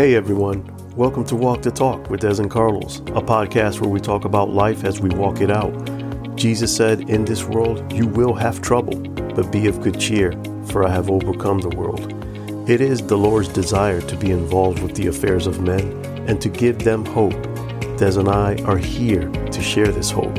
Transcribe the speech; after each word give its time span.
Hey 0.00 0.14
everyone, 0.14 0.64
welcome 0.96 1.24
to 1.26 1.36
Walk 1.36 1.60
the 1.60 1.70
Talk 1.70 2.08
with 2.08 2.22
Dez 2.22 2.40
and 2.40 2.50
Carlos, 2.50 3.00
a 3.00 3.20
podcast 3.20 3.82
where 3.82 3.90
we 3.90 4.00
talk 4.00 4.24
about 4.24 4.48
life 4.48 4.82
as 4.82 4.98
we 4.98 5.10
walk 5.10 5.42
it 5.42 5.50
out. 5.50 5.74
Jesus 6.36 6.74
said, 6.74 7.10
In 7.10 7.26
this 7.26 7.44
world 7.44 7.92
you 7.92 8.06
will 8.06 8.32
have 8.32 8.62
trouble, 8.62 8.98
but 9.34 9.52
be 9.52 9.66
of 9.66 9.82
good 9.82 10.00
cheer, 10.00 10.32
for 10.68 10.86
I 10.86 10.90
have 10.90 11.10
overcome 11.10 11.58
the 11.58 11.76
world. 11.76 12.14
It 12.66 12.80
is 12.80 13.02
the 13.02 13.18
Lord's 13.18 13.48
desire 13.48 14.00
to 14.00 14.16
be 14.16 14.30
involved 14.30 14.82
with 14.82 14.94
the 14.94 15.08
affairs 15.08 15.46
of 15.46 15.60
men 15.60 15.92
and 16.26 16.40
to 16.40 16.48
give 16.48 16.78
them 16.78 17.04
hope. 17.04 17.34
Dez 17.98 18.16
and 18.16 18.30
I 18.30 18.56
are 18.64 18.78
here 18.78 19.28
to 19.30 19.62
share 19.62 19.88
this 19.88 20.10
hope 20.10 20.38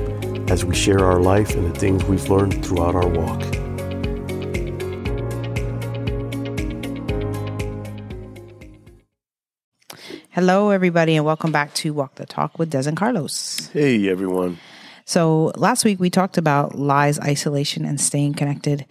as 0.50 0.66
we 0.66 0.74
share 0.74 1.06
our 1.06 1.22
life 1.22 1.54
and 1.54 1.72
the 1.72 1.80
things 1.80 2.04
we've 2.06 2.30
learned 2.32 2.66
throughout 2.66 2.96
our 2.96 3.08
walk. 3.08 3.44
Hello, 10.34 10.70
everybody, 10.70 11.18
and 11.18 11.26
welcome 11.26 11.52
back 11.52 11.74
to 11.74 11.94
Walk 11.94 12.16
the 12.16 12.26
Talk 12.26 12.58
with 12.58 12.72
Dez 12.72 12.88
and 12.88 12.96
Carlos. 12.96 13.70
Hey 13.74 14.08
everyone. 14.08 14.60
So, 15.04 15.52
last 15.58 15.84
week 15.84 16.00
we 16.00 16.10
talked 16.10 16.38
about 16.38 16.80
lies, 16.80 17.20
isolation, 17.20 17.84
and 17.84 18.00
staying 18.00 18.36
connected. 18.36 18.86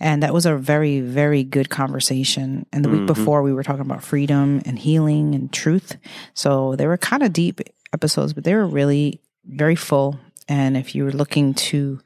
And 0.00 0.22
that 0.22 0.32
was 0.32 0.46
a 0.46 0.56
very, 0.56 1.00
very 1.00 1.44
good 1.44 1.68
conversation. 1.68 2.64
And 2.72 2.82
the 2.82 2.88
week 2.88 3.00
mm-hmm. 3.00 3.06
before, 3.06 3.42
we 3.42 3.52
were 3.52 3.62
talking 3.62 3.82
about 3.82 4.02
freedom 4.02 4.62
and 4.64 4.78
healing 4.78 5.34
and 5.34 5.52
truth. 5.52 5.98
So, 6.32 6.74
they 6.76 6.86
were 6.86 6.96
kind 6.96 7.22
of 7.22 7.34
deep 7.34 7.60
episodes, 7.92 8.32
but 8.32 8.44
they 8.44 8.54
were 8.54 8.66
really 8.66 9.20
very 9.44 9.76
full. 9.76 10.18
And 10.48 10.74
if 10.74 10.94
you're 10.94 11.12
looking 11.12 11.52
to 11.52 12.00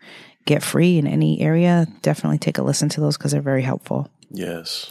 get 0.44 0.60
free 0.64 0.98
in 0.98 1.06
any 1.06 1.40
area, 1.40 1.86
definitely 2.02 2.38
take 2.38 2.58
a 2.58 2.62
listen 2.62 2.88
to 2.88 3.00
those 3.00 3.16
because 3.16 3.30
they're 3.30 3.42
very 3.42 3.62
helpful. 3.62 4.10
Yes. 4.28 4.90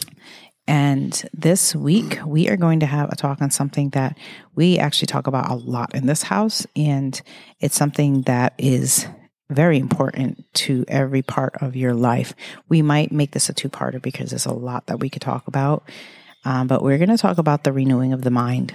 And 0.66 1.28
this 1.34 1.74
week, 1.74 2.20
we 2.24 2.48
are 2.48 2.56
going 2.56 2.80
to 2.80 2.86
have 2.86 3.10
a 3.10 3.16
talk 3.16 3.42
on 3.42 3.50
something 3.50 3.90
that 3.90 4.16
we 4.54 4.78
actually 4.78 5.06
talk 5.06 5.26
about 5.26 5.50
a 5.50 5.54
lot 5.54 5.94
in 5.94 6.06
this 6.06 6.22
house. 6.22 6.66
And 6.76 7.20
it's 7.60 7.76
something 7.76 8.22
that 8.22 8.54
is 8.58 9.06
very 9.50 9.78
important 9.78 10.44
to 10.54 10.84
every 10.88 11.20
part 11.22 11.54
of 11.60 11.74
your 11.76 11.94
life. 11.94 12.32
We 12.68 12.80
might 12.80 13.12
make 13.12 13.32
this 13.32 13.48
a 13.48 13.52
two 13.52 13.68
parter 13.68 14.00
because 14.00 14.30
there's 14.30 14.46
a 14.46 14.52
lot 14.52 14.86
that 14.86 15.00
we 15.00 15.10
could 15.10 15.20
talk 15.22 15.48
about. 15.48 15.82
Um, 16.44 16.68
but 16.68 16.82
we're 16.82 16.98
going 16.98 17.10
to 17.10 17.18
talk 17.18 17.38
about 17.38 17.64
the 17.64 17.72
renewing 17.72 18.12
of 18.12 18.22
the 18.22 18.30
mind 18.30 18.74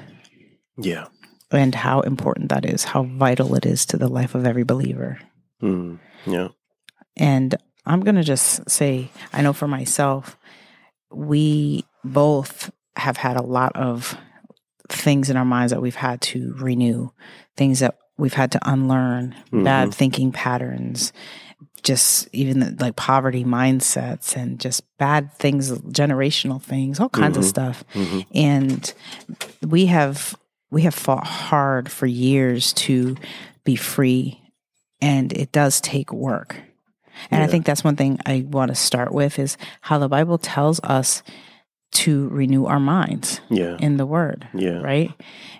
Yeah. 0.77 1.07
and 1.51 1.73
how 1.73 2.01
important 2.01 2.49
that 2.49 2.65
is, 2.65 2.83
how 2.83 3.03
vital 3.03 3.55
it 3.55 3.65
is 3.65 3.85
to 3.87 3.97
the 3.97 4.07
life 4.07 4.35
of 4.35 4.45
every 4.45 4.63
believer. 4.63 5.19
Mm. 5.63 5.99
Yeah. 6.25 6.49
And 7.17 7.55
I'm 7.85 8.01
going 8.01 8.15
to 8.15 8.23
just 8.23 8.69
say, 8.69 9.09
I 9.33 9.41
know 9.41 9.53
for 9.53 9.67
myself, 9.67 10.36
we 11.11 11.85
both 12.03 12.71
have 12.95 13.17
had 13.17 13.37
a 13.37 13.43
lot 13.43 13.75
of 13.75 14.17
things 14.89 15.29
in 15.29 15.37
our 15.37 15.45
minds 15.45 15.71
that 15.71 15.81
we've 15.81 15.95
had 15.95 16.21
to 16.21 16.53
renew, 16.57 17.09
things 17.55 17.79
that 17.79 17.97
we've 18.17 18.33
had 18.33 18.51
to 18.53 18.59
unlearn, 18.69 19.35
bad 19.51 19.89
mm-hmm. 19.89 19.91
thinking 19.91 20.31
patterns, 20.31 21.13
just 21.83 22.27
even 22.33 22.59
the, 22.59 22.75
like 22.79 22.95
poverty 22.95 23.43
mindsets 23.43 24.35
and 24.35 24.59
just 24.59 24.83
bad 24.97 25.33
things, 25.33 25.71
generational 25.71 26.61
things, 26.61 26.99
all 26.99 27.09
kinds 27.09 27.37
of 27.37 27.43
mm-hmm. 27.43 27.49
stuff. 27.49 27.83
Mm-hmm. 27.93 28.19
And 28.33 28.93
we 29.61 29.85
have 29.87 30.35
we 30.69 30.81
have 30.81 30.95
fought 30.95 31.25
hard 31.25 31.89
for 31.89 32.05
years 32.05 32.73
to 32.73 33.15
be 33.63 33.75
free 33.75 34.41
and 35.01 35.31
it 35.33 35.51
does 35.51 35.79
take 35.79 36.11
work. 36.11 36.57
And 37.31 37.43
I 37.43 37.47
think 37.47 37.65
that's 37.65 37.83
one 37.83 37.95
thing 37.95 38.19
I 38.25 38.45
want 38.49 38.69
to 38.69 38.75
start 38.75 39.11
with 39.13 39.39
is 39.39 39.57
how 39.81 39.99
the 39.99 40.09
Bible 40.09 40.37
tells 40.37 40.79
us 40.81 41.23
to 41.93 42.27
renew 42.29 42.65
our 42.65 42.79
minds 42.79 43.39
Yeah. 43.49 43.77
in 43.79 43.97
the 43.97 44.05
word, 44.05 44.47
Yeah. 44.53 44.79
right? 44.81 45.11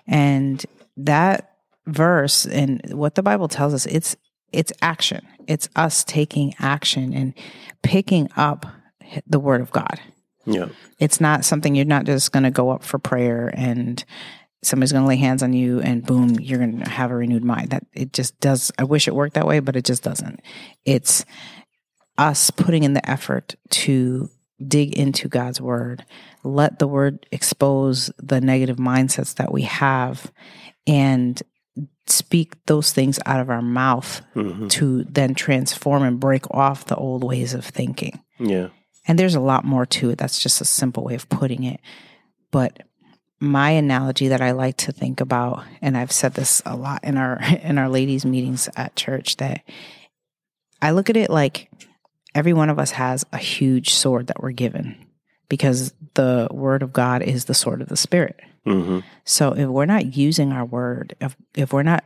And 0.06 0.64
that 0.98 1.52
verse 1.86 2.46
and 2.46 2.82
what 2.94 3.16
the 3.16 3.24
Bible 3.24 3.48
tells 3.48 3.74
us, 3.74 3.86
it's 3.86 4.16
it's 4.54 4.72
action. 4.82 5.26
It's 5.46 5.68
us 5.76 6.04
taking 6.06 6.54
action 6.60 7.14
and 7.14 7.34
picking 7.84 8.30
up 8.38 8.66
the 9.28 9.40
word 9.40 9.60
of 9.60 9.72
God. 9.72 10.00
Yeah. 10.46 10.68
It's 11.00 11.20
not 11.20 11.44
something 11.44 11.76
you're 11.76 11.84
not 11.86 12.06
just 12.06 12.32
going 12.32 12.44
to 12.44 12.52
go 12.52 12.70
up 12.70 12.84
for 12.84 12.98
prayer 12.98 13.52
and 13.54 14.04
somebody's 14.64 14.92
going 14.92 15.04
to 15.04 15.08
lay 15.08 15.18
hands 15.18 15.44
on 15.44 15.54
you 15.54 15.80
and 15.82 16.06
boom, 16.06 16.40
you're 16.40 16.60
going 16.60 16.80
to 16.80 16.90
have 16.90 17.12
a 17.12 17.16
renewed 17.16 17.44
mind. 17.44 17.70
That 17.70 17.86
it 17.94 18.14
just 18.14 18.40
does. 18.40 18.72
I 18.78 18.84
wish 18.84 19.08
it 19.08 19.16
worked 19.16 19.36
that 19.36 19.48
way, 19.48 19.60
but 19.60 19.76
it 19.76 19.86
just 19.86 20.04
doesn't. 20.04 20.42
It's 20.86 21.26
us 22.18 22.50
putting 22.50 22.84
in 22.84 22.94
the 22.94 23.10
effort 23.10 23.56
to 23.70 24.30
dig 24.66 24.98
into 24.98 25.28
God's 25.28 25.62
word, 25.62 26.04
let 26.44 26.80
the 26.80 26.88
word 26.88 27.28
expose 27.32 28.12
the 28.18 28.42
negative 28.42 28.78
mindsets 28.78 29.36
that 29.36 29.54
we 29.54 29.62
have 29.64 30.32
and 30.88 31.42
speak 32.08 32.56
those 32.66 32.92
things 32.92 33.20
out 33.26 33.40
of 33.40 33.50
our 33.52 33.62
mouth 33.62 34.22
Mhm. 34.36 34.70
to 34.72 35.04
then 35.04 35.36
transform 35.36 36.02
and 36.04 36.20
break 36.20 36.50
off 36.50 36.86
the 36.86 36.96
old 36.96 37.24
ways 37.24 37.54
of 37.54 37.66
thinking. 37.66 38.20
Yeah. 38.40 38.70
And 39.08 39.20
there's 39.20 39.36
a 39.36 39.40
lot 39.42 39.64
more 39.64 39.86
to 39.86 40.10
it. 40.10 40.18
That's 40.18 40.42
just 40.42 40.60
a 40.60 40.66
simple 40.66 41.04
way 41.04 41.14
of 41.16 41.30
putting 41.30 41.64
it. 41.64 41.80
But 42.50 42.82
my 43.40 43.72
analogy 43.72 44.30
that 44.30 44.42
I 44.42 44.52
like 44.52 44.78
to 44.78 44.92
think 44.92 45.22
about, 45.22 45.64
and 45.82 45.98
I've 45.98 46.12
said 46.12 46.34
this 46.34 46.62
a 46.66 46.76
lot 46.76 47.04
in 47.04 47.18
our 47.18 47.40
in 47.62 47.78
our 47.78 47.90
ladies' 47.90 48.26
meetings 48.26 48.70
at 48.76 48.96
church, 48.96 49.38
that 49.38 49.64
I 50.82 50.92
look 50.92 51.10
at 51.10 51.18
it 51.18 51.30
like 51.30 51.70
every 52.36 52.54
one 52.54 52.70
of 52.70 52.80
us 52.80 52.92
has 52.92 53.26
a 53.32 53.38
huge 53.38 53.94
sword 53.94 54.28
that 54.28 54.42
we're 54.42 54.52
given 54.52 55.08
because 55.50 55.94
the 56.14 56.48
word 56.52 56.84
of 56.84 56.94
God 56.94 57.22
is 57.22 57.46
the 57.46 57.54
sword 57.54 57.82
of 57.82 57.90
the 57.90 57.98
spirit. 57.98 58.40
hmm 58.66 59.00
So 59.26 59.54
if 59.54 59.68
we're 59.68 59.86
not 59.86 60.16
using 60.16 60.52
our 60.52 60.66
word, 60.66 61.16
if 61.20 61.36
if 61.56 61.74
we're 61.74 61.84
not 61.84 62.04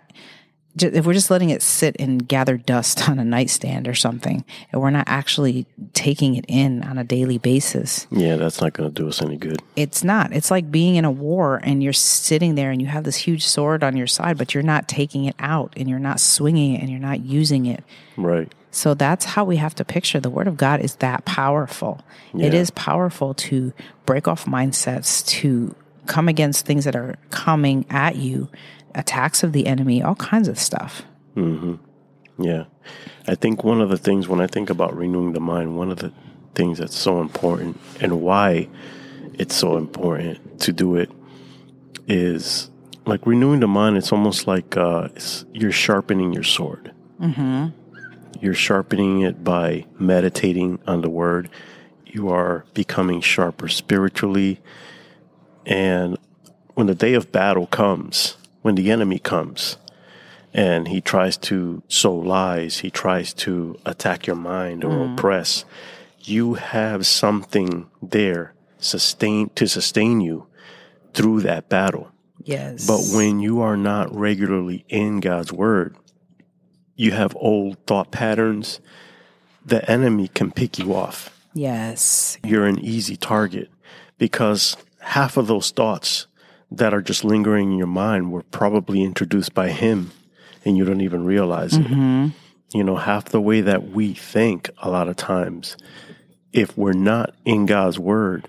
if 0.79 1.05
we're 1.05 1.13
just 1.13 1.29
letting 1.29 1.49
it 1.49 1.61
sit 1.61 1.95
and 1.99 2.27
gather 2.27 2.57
dust 2.57 3.09
on 3.09 3.19
a 3.19 3.25
nightstand 3.25 3.87
or 3.87 3.93
something, 3.95 4.45
and 4.71 4.81
we're 4.81 4.89
not 4.89 5.05
actually 5.07 5.65
taking 5.93 6.35
it 6.35 6.45
in 6.47 6.83
on 6.83 6.97
a 6.97 7.03
daily 7.03 7.37
basis, 7.37 8.07
Yeah. 8.11 8.35
That's 8.37 8.61
not 8.61 8.73
going 8.73 8.89
to 8.91 8.93
do 8.93 9.07
us 9.09 9.21
any 9.21 9.37
good. 9.37 9.61
it's 9.75 10.03
not. 10.03 10.31
It's 10.33 10.49
like 10.51 10.71
being 10.71 10.95
in 10.95 11.05
a 11.05 11.11
war 11.11 11.59
and 11.63 11.83
you're 11.83 11.93
sitting 11.93 12.55
there 12.55 12.71
and 12.71 12.81
you 12.81 12.87
have 12.87 13.03
this 13.03 13.17
huge 13.17 13.45
sword 13.45 13.83
on 13.83 13.97
your 13.97 14.07
side, 14.07 14.37
but 14.37 14.53
you're 14.53 14.63
not 14.63 14.87
taking 14.87 15.25
it 15.25 15.35
out 15.39 15.73
and 15.77 15.89
you're 15.89 15.99
not 15.99 16.19
swinging 16.19 16.75
it 16.75 16.81
and 16.81 16.89
you're 16.89 16.99
not 16.99 17.21
using 17.21 17.65
it. 17.65 17.83
Right. 18.17 18.51
So 18.73 18.93
that's 18.93 19.25
how 19.25 19.43
we 19.43 19.57
have 19.57 19.75
to 19.75 19.83
picture 19.85 20.21
the 20.21 20.29
word 20.29 20.47
of 20.47 20.55
God 20.55 20.79
is 20.79 20.95
that 20.97 21.25
powerful. 21.25 22.01
It 22.33 22.53
Yeah. 22.53 22.59
is 22.59 22.71
powerful 22.71 23.33
to 23.33 23.73
break 24.05 24.29
off 24.29 24.45
mindsets, 24.45 25.25
to 25.41 25.75
come 26.05 26.29
against 26.29 26.65
things 26.65 26.85
that 26.85 26.95
are 26.95 27.15
coming 27.29 27.85
at 27.89 28.15
you, 28.15 28.47
attacks 28.95 29.43
of 29.43 29.53
the 29.53 29.67
enemy, 29.67 30.01
all 30.01 30.15
kinds 30.15 30.47
of 30.47 30.59
stuff. 30.59 31.03
Yeah. 32.37 32.65
I 33.27 33.35
think 33.35 33.63
one 33.63 33.81
of 33.81 33.89
the 33.89 33.97
things 33.97 34.27
when 34.27 34.41
I 34.41 34.47
think 34.47 34.69
about 34.69 34.95
renewing 34.95 35.33
the 35.33 35.39
mind, 35.39 35.77
one 35.77 35.91
of 35.91 35.99
the 35.99 36.11
things 36.55 36.79
that's 36.79 36.97
so 36.97 37.21
important 37.21 37.79
and 37.99 38.21
why 38.21 38.67
it's 39.33 39.55
so 39.55 39.77
important 39.77 40.59
to 40.61 40.73
do 40.73 40.95
it 40.95 41.11
is 42.07 42.69
like 43.05 43.25
renewing 43.25 43.59
the 43.59 43.67
mind. 43.67 43.97
It's 43.97 44.11
almost 44.11 44.47
like 44.47 44.75
uh, 44.75 45.09
it's, 45.15 45.45
you're 45.53 45.71
sharpening 45.71 46.33
your 46.33 46.43
sword. 46.43 46.91
Mm-hmm. 47.19 47.67
You're 48.41 48.53
sharpening 48.55 49.21
it 49.21 49.43
by 49.43 49.85
meditating 49.99 50.79
on 50.87 51.01
the 51.01 51.09
word. 51.09 51.49
You 52.05 52.29
are 52.29 52.65
becoming 52.73 53.21
sharper 53.21 53.67
spiritually. 53.67 54.59
And 55.65 56.17
when 56.73 56.87
the 56.87 56.95
day 56.95 57.13
of 57.13 57.31
battle 57.31 57.67
comes, 57.67 58.35
when 58.61 58.75
the 58.75 58.91
enemy 58.91 59.19
comes, 59.19 59.77
and 60.53 60.87
he 60.87 61.01
tries 61.01 61.37
to 61.37 61.81
sow 61.87 62.13
lies, 62.13 62.79
he 62.79 62.89
tries 62.89 63.33
to 63.33 63.77
attack 63.85 64.27
your 64.27 64.35
mind 64.35 64.83
or 64.83 64.89
mm. 64.89 65.13
oppress, 65.13 65.65
you 66.19 66.55
have 66.55 67.05
something 67.07 67.89
there 68.01 68.53
sustain 68.77 69.49
to 69.55 69.67
sustain 69.67 70.21
you 70.21 70.47
through 71.13 71.41
that 71.41 71.69
battle. 71.69 72.11
Yes. 72.43 72.87
But 72.87 73.15
when 73.15 73.39
you 73.39 73.61
are 73.61 73.77
not 73.77 74.13
regularly 74.13 74.85
in 74.89 75.19
God's 75.19 75.53
word, 75.53 75.95
you 76.95 77.11
have 77.11 77.35
old 77.35 77.77
thought 77.85 78.11
patterns, 78.11 78.79
the 79.65 79.89
enemy 79.89 80.27
can 80.27 80.51
pick 80.51 80.79
you 80.79 80.93
off. 80.93 81.37
yes. 81.53 82.37
You're 82.43 82.65
an 82.65 82.79
easy 82.79 83.15
target 83.15 83.69
because 84.17 84.75
half 84.99 85.37
of 85.37 85.47
those 85.47 85.71
thoughts 85.71 86.27
that 86.71 86.93
are 86.93 87.01
just 87.01 87.23
lingering 87.23 87.71
in 87.73 87.77
your 87.77 87.87
mind 87.87 88.31
were 88.31 88.43
probably 88.43 89.03
introduced 89.03 89.53
by 89.53 89.69
him 89.69 90.11
and 90.63 90.77
you 90.77 90.85
don't 90.85 91.01
even 91.01 91.25
realize 91.25 91.75
it. 91.75 91.85
Mm-hmm. 91.85 92.27
You 92.73 92.83
know, 92.83 92.95
half 92.95 93.25
the 93.25 93.41
way 93.41 93.61
that 93.61 93.89
we 93.89 94.13
think 94.13 94.69
a 94.81 94.89
lot 94.89 95.09
of 95.09 95.17
times, 95.17 95.75
if 96.53 96.77
we're 96.77 96.93
not 96.93 97.33
in 97.43 97.65
God's 97.65 97.99
word, 97.99 98.47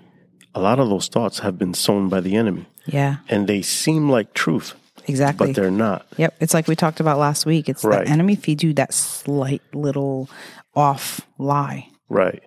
a 0.55 0.61
lot 0.61 0.79
of 0.79 0.87
those 0.89 1.07
thoughts 1.07 1.39
have 1.39 1.57
been 1.57 1.73
sown 1.73 2.07
by 2.09 2.21
the 2.21 2.35
enemy 2.35 2.65
Yeah. 2.85 3.17
and 3.27 3.47
they 3.47 3.61
seem 3.61 4.09
like 4.09 4.33
truth, 4.33 4.75
Exactly. 5.07 5.47
but 5.47 5.55
they're 5.55 5.71
not. 5.71 6.05
Yep. 6.17 6.35
It's 6.39 6.53
like 6.53 6.67
we 6.69 6.75
talked 6.77 7.01
about 7.01 7.17
last 7.19 7.45
week. 7.45 7.67
It's 7.67 7.83
Right. 7.83 8.05
the 8.05 8.11
enemy 8.11 8.35
feeds 8.35 8.63
you 8.63 8.73
that 8.75 8.93
slight 8.93 9.61
little 9.73 10.29
off 10.75 11.21
lie. 11.37 11.89
Right. 12.07 12.41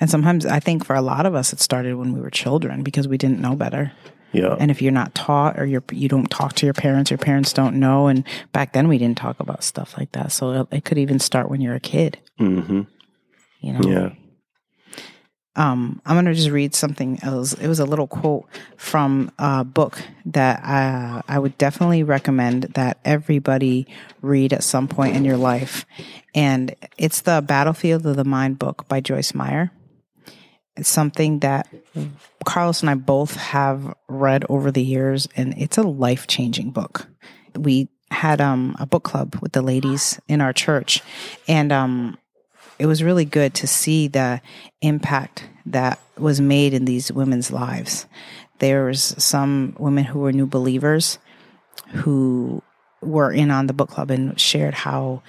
And 0.00 0.10
sometimes 0.10 0.46
I 0.46 0.58
think 0.58 0.84
for 0.84 0.96
a 0.96 1.02
lot 1.02 1.26
of 1.26 1.34
us, 1.34 1.52
it 1.52 1.60
started 1.60 1.94
when 1.96 2.12
we 2.14 2.20
were 2.20 2.30
children 2.30 2.82
because 2.82 3.06
we 3.06 3.18
didn't 3.18 3.38
know 3.40 3.54
better. 3.54 3.92
Yeah. 4.32 4.56
And 4.58 4.70
if 4.70 4.80
you're 4.80 4.92
not 4.92 5.14
taught 5.14 5.58
or 5.58 5.66
you're 5.66 5.82
you 5.90 6.08
don't 6.08 6.30
talk 6.30 6.54
to 6.54 6.66
your 6.66 6.74
parents, 6.74 7.10
your 7.10 7.18
parents 7.18 7.52
don't 7.52 7.76
know. 7.80 8.06
And 8.06 8.24
back 8.52 8.72
then 8.72 8.88
we 8.88 8.98
didn't 8.98 9.18
talk 9.18 9.40
about 9.40 9.64
stuff 9.64 9.96
like 9.98 10.12
that. 10.12 10.32
So 10.32 10.52
it, 10.52 10.68
it 10.70 10.84
could 10.84 10.98
even 10.98 11.18
start 11.18 11.50
when 11.50 11.60
you're 11.60 11.74
a 11.74 11.80
kid. 11.80 12.18
hmm 12.38 12.82
You 13.60 13.72
know. 13.72 13.88
Yeah. 13.90 14.10
Um, 15.56 16.00
I'm 16.06 16.16
gonna 16.16 16.32
just 16.32 16.50
read 16.50 16.74
something. 16.76 17.18
else. 17.22 17.54
it 17.54 17.66
was 17.66 17.80
a 17.80 17.84
little 17.84 18.06
quote 18.06 18.46
from 18.76 19.32
a 19.38 19.64
book 19.64 20.00
that 20.26 20.60
I, 20.64 21.22
I 21.28 21.38
would 21.40 21.58
definitely 21.58 22.04
recommend 22.04 22.62
that 22.74 22.98
everybody 23.04 23.88
read 24.22 24.52
at 24.52 24.62
some 24.62 24.86
point 24.86 25.16
in 25.16 25.24
your 25.24 25.36
life, 25.36 25.84
and 26.36 26.74
it's 26.96 27.22
the 27.22 27.42
Battlefield 27.44 28.06
of 28.06 28.14
the 28.16 28.24
Mind 28.24 28.60
book 28.60 28.86
by 28.86 29.00
Joyce 29.00 29.34
Meyer. 29.34 29.72
It's 30.76 30.88
something 30.88 31.40
that 31.40 31.68
Carlos 32.44 32.80
and 32.80 32.90
I 32.90 32.94
both 32.94 33.36
have 33.36 33.94
read 34.08 34.44
over 34.48 34.70
the 34.70 34.82
years, 34.82 35.28
and 35.36 35.54
it's 35.56 35.78
a 35.78 35.82
life 35.82 36.26
changing 36.26 36.70
book. 36.70 37.06
We 37.54 37.88
had 38.10 38.40
um, 38.40 38.76
a 38.78 38.86
book 38.86 39.04
club 39.04 39.36
with 39.42 39.52
the 39.52 39.62
ladies 39.62 40.20
in 40.28 40.40
our 40.40 40.52
church, 40.52 41.02
and 41.48 41.72
um, 41.72 42.18
it 42.78 42.86
was 42.86 43.02
really 43.02 43.24
good 43.24 43.54
to 43.54 43.66
see 43.66 44.08
the 44.08 44.40
impact 44.80 45.44
that 45.66 46.00
was 46.16 46.40
made 46.40 46.72
in 46.72 46.84
these 46.84 47.12
women's 47.12 47.50
lives. 47.50 48.06
There 48.58 48.86
was 48.86 49.14
some 49.18 49.76
women 49.78 50.04
who 50.04 50.20
were 50.20 50.32
new 50.32 50.46
believers 50.46 51.18
who 51.92 52.62
were 53.02 53.32
in 53.32 53.50
on 53.50 53.66
the 53.66 53.72
book 53.72 53.90
club 53.90 54.10
and 54.10 54.38
shared 54.38 54.74
how 54.74 55.22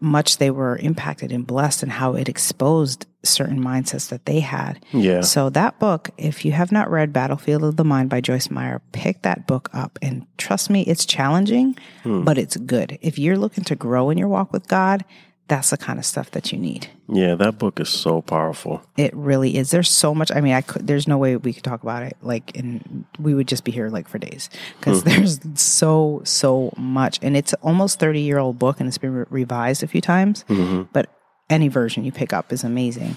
much 0.00 0.38
they 0.38 0.50
were 0.50 0.76
impacted 0.78 1.32
and 1.32 1.46
blessed 1.46 1.82
and 1.82 1.92
how 1.92 2.14
it 2.14 2.28
exposed 2.28 3.06
certain 3.22 3.60
mindsets 3.62 4.08
that 4.10 4.26
they 4.26 4.40
had. 4.40 4.84
Yeah. 4.92 5.22
So 5.22 5.50
that 5.50 5.78
book, 5.78 6.10
if 6.18 6.44
you 6.44 6.52
have 6.52 6.72
not 6.72 6.90
read 6.90 7.12
Battlefield 7.12 7.64
of 7.64 7.76
the 7.76 7.84
Mind 7.84 8.10
by 8.10 8.20
Joyce 8.20 8.50
Meyer, 8.50 8.82
pick 8.92 9.22
that 9.22 9.46
book 9.46 9.70
up 9.72 9.98
and 10.02 10.26
trust 10.38 10.70
me, 10.70 10.82
it's 10.82 11.06
challenging, 11.06 11.76
hmm. 12.02 12.22
but 12.22 12.38
it's 12.38 12.56
good. 12.56 12.98
If 13.00 13.18
you're 13.18 13.38
looking 13.38 13.64
to 13.64 13.76
grow 13.76 14.10
in 14.10 14.18
your 14.18 14.28
walk 14.28 14.52
with 14.52 14.68
God, 14.68 15.04
that's 15.46 15.70
the 15.70 15.76
kind 15.76 15.98
of 15.98 16.06
stuff 16.06 16.30
that 16.30 16.52
you 16.52 16.58
need. 16.58 16.88
Yeah. 17.08 17.34
That 17.34 17.58
book 17.58 17.78
is 17.78 17.90
so 17.90 18.22
powerful. 18.22 18.82
It 18.96 19.14
really 19.14 19.56
is. 19.56 19.70
There's 19.70 19.90
so 19.90 20.14
much. 20.14 20.32
I 20.32 20.40
mean, 20.40 20.54
I 20.54 20.62
could. 20.62 20.86
There's 20.86 21.06
no 21.06 21.18
way 21.18 21.36
we 21.36 21.52
could 21.52 21.64
talk 21.64 21.82
about 21.82 22.02
it. 22.02 22.16
Like, 22.22 22.56
and 22.56 23.04
we 23.18 23.34
would 23.34 23.48
just 23.48 23.64
be 23.64 23.72
here 23.72 23.90
like 23.90 24.08
for 24.08 24.18
days 24.18 24.48
because 24.78 25.02
hmm. 25.02 25.08
there's 25.08 25.40
so 25.60 26.22
so 26.24 26.72
much, 26.76 27.18
and 27.22 27.36
it's 27.36 27.52
almost 27.54 28.00
30 28.00 28.20
year 28.20 28.38
old 28.38 28.58
book, 28.58 28.80
and 28.80 28.88
it's 28.88 28.98
been 28.98 29.12
re- 29.12 29.26
revised 29.28 29.82
a 29.82 29.86
few 29.86 30.00
times. 30.00 30.44
Mm-hmm. 30.48 30.84
But 30.92 31.10
any 31.50 31.68
version 31.68 32.04
you 32.04 32.12
pick 32.12 32.32
up 32.32 32.52
is 32.52 32.64
amazing. 32.64 33.16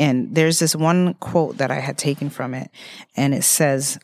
And 0.00 0.34
there's 0.34 0.58
this 0.58 0.74
one 0.74 1.14
quote 1.14 1.58
that 1.58 1.70
I 1.70 1.78
had 1.78 1.96
taken 1.96 2.28
from 2.28 2.54
it, 2.54 2.70
and 3.16 3.34
it 3.34 3.44
says, 3.44 4.00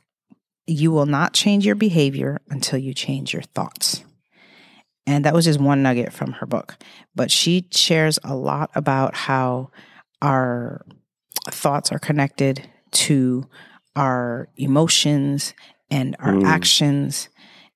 "You 0.67 0.93
will 0.93 1.07
not 1.07 1.33
change 1.33 1.67
your 1.67 1.75
behavior 1.75 2.41
until 2.51 2.79
you 2.79 2.95
change 2.95 3.33
your 3.33 3.43
thoughts." 3.43 4.05
And 5.07 5.25
that 5.25 5.35
was 5.35 5.45
just 5.45 5.61
one 5.61 5.83
nugget 5.83 6.13
from 6.13 6.33
her 6.33 6.47
book. 6.47 6.77
But 7.15 7.31
she 7.31 7.67
shares 7.71 8.19
a 8.25 8.35
lot 8.35 8.71
about 8.75 9.15
how 9.15 9.71
our 10.23 10.85
thoughts 11.51 11.93
are 11.93 11.99
connected 11.99 12.69
to 12.93 13.47
our 13.97 14.49
emotions 14.57 15.55
and 15.91 16.17
our 16.19 16.33
mm. 16.33 16.45
actions 16.45 17.29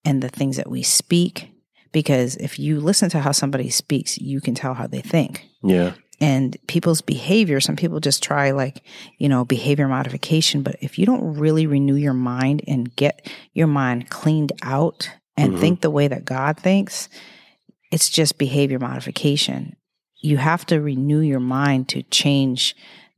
and 0.04 0.22
the 0.22 0.28
things 0.28 0.56
that 0.56 0.70
we 0.70 0.82
speak. 0.82 1.50
Because 1.92 2.36
if 2.36 2.58
you 2.58 2.80
listen 2.80 3.10
to 3.10 3.20
how 3.20 3.32
somebody 3.32 3.70
speaks, 3.70 4.18
you 4.18 4.40
can 4.40 4.54
tell 4.54 4.74
how 4.74 4.86
they 4.86 5.00
think. 5.00 5.46
Yeah. 5.62 5.94
And 6.20 6.56
people's 6.66 7.00
behavior, 7.00 7.60
some 7.60 7.76
people 7.76 8.00
just 8.00 8.22
try 8.22 8.50
like, 8.50 8.82
you 9.18 9.28
know, 9.28 9.44
behavior 9.44 9.86
modification. 9.86 10.62
But 10.62 10.76
if 10.80 10.98
you 10.98 11.06
don't 11.06 11.38
really 11.38 11.66
renew 11.66 11.94
your 11.94 12.14
mind 12.14 12.62
and 12.66 12.94
get 12.96 13.30
your 13.52 13.68
mind 13.68 14.10
cleaned 14.10 14.52
out 14.62 15.10
and 15.38 15.52
mm-hmm. 15.52 15.60
think 15.60 15.80
the 15.80 15.90
way 15.90 16.08
that 16.08 16.24
God 16.24 16.58
thinks, 16.58 17.08
it's 17.92 18.10
just 18.10 18.36
behavior 18.36 18.78
modification. 18.78 19.76
You 20.20 20.36
have 20.36 20.66
to 20.66 20.80
renew 20.80 21.20
your 21.20 21.40
mind 21.40 21.88
to 21.90 22.02
change 22.02 22.74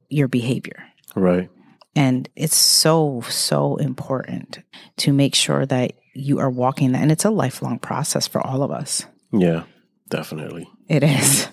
your 0.08 0.28
behavior. 0.28 0.84
Right. 1.17 1.49
And 1.96 2.28
it's 2.37 2.56
so, 2.56 3.22
so 3.22 3.76
important 3.76 4.58
to 4.99 5.12
make 5.12 5.34
sure 5.34 5.64
that 5.67 5.94
you 6.14 6.38
are 6.38 6.50
walking 6.50 6.93
that. 6.93 7.02
And 7.02 7.11
it's 7.11 7.25
a 7.25 7.31
lifelong 7.31 7.78
process 7.78 8.28
for 8.28 8.46
all 8.46 8.62
of 8.62 8.70
us. 8.70 9.06
Yeah. 9.32 9.64
Definitely. 10.11 10.69
It 10.88 11.02
is. 11.02 11.49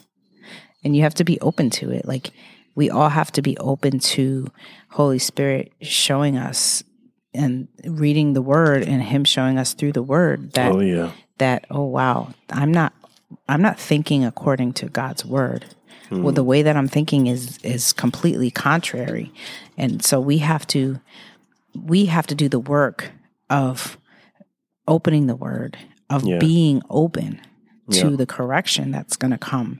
And 0.84 0.96
you 0.96 1.04
have 1.04 1.16
to 1.16 1.24
be 1.24 1.40
open 1.40 1.70
to 1.72 1.92
it. 1.92 2.06
Like 2.06 2.32
we 2.76 2.90
all 2.90 3.10
have 3.10 3.32
to 3.34 3.42
be 3.42 3.58
open 3.58 4.00
to 4.00 4.48
Holy 4.90 5.20
Spirit 5.20 5.72
showing 5.82 6.38
us 6.38 6.84
and 7.38 7.68
reading 7.86 8.34
the 8.34 8.42
word 8.42 8.84
and 8.84 9.02
him 9.04 9.24
showing 9.24 9.58
us 9.58 9.74
through 9.74 9.92
the 9.94 10.04
word 10.04 10.52
that 10.54 10.72
Oh 10.74 10.80
yeah. 10.82 11.12
that 11.38 11.66
oh 11.70 11.86
wow 11.86 12.34
i'm 12.50 12.72
not 12.74 12.94
i'm 13.48 13.62
not 13.62 13.80
thinking 13.80 14.26
according 14.26 14.74
to 14.74 14.88
god's 14.88 15.24
word 15.24 15.66
hmm. 16.10 16.24
well 16.24 16.34
the 16.34 16.44
way 16.44 16.62
that 16.64 16.76
i'm 16.76 16.88
thinking 16.88 17.28
is 17.28 17.58
is 17.64 17.94
completely 17.94 18.50
contrary 18.52 19.32
and 19.78 20.04
so 20.04 20.20
we 20.20 20.40
have 20.40 20.66
to 20.68 21.00
we 21.76 22.06
have 22.08 22.26
to 22.28 22.36
do 22.36 22.50
the 22.50 22.60
work 22.60 23.12
of 23.50 23.98
opening 24.88 25.28
the 25.28 25.36
word 25.36 25.78
of 26.10 26.24
Yeah. 26.24 26.40
being 26.40 26.82
open 26.90 27.40
to 27.92 28.10
Yeah. 28.12 28.16
the 28.18 28.26
correction 28.26 28.92
that's 28.92 29.16
going 29.16 29.32
to 29.32 29.38
come 29.38 29.80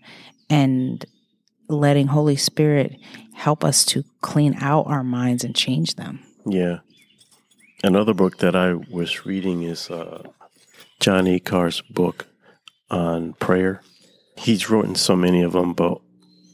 and 0.50 1.04
letting 1.70 2.08
holy 2.08 2.36
spirit 2.36 2.96
help 3.34 3.64
us 3.64 3.84
to 3.86 4.04
clean 4.22 4.56
out 4.62 4.88
our 4.88 5.04
minds 5.04 5.44
and 5.44 5.56
change 5.56 5.96
them 5.96 6.20
Yeah. 6.46 6.80
Another 7.84 8.16
book 8.16 8.40
that 8.40 8.56
I 8.56 8.74
was 8.74 9.28
reading 9.28 9.62
is 9.62 9.92
uh, 9.92 10.24
John 11.00 11.28
Eckhardt's 11.28 11.82
book 11.82 12.26
on 12.90 13.34
prayer. 13.34 13.82
He's 14.36 14.68
written 14.68 14.96
so 14.96 15.16
many 15.16 15.44
of 15.44 15.52
them, 15.52 15.74
but 15.74 16.02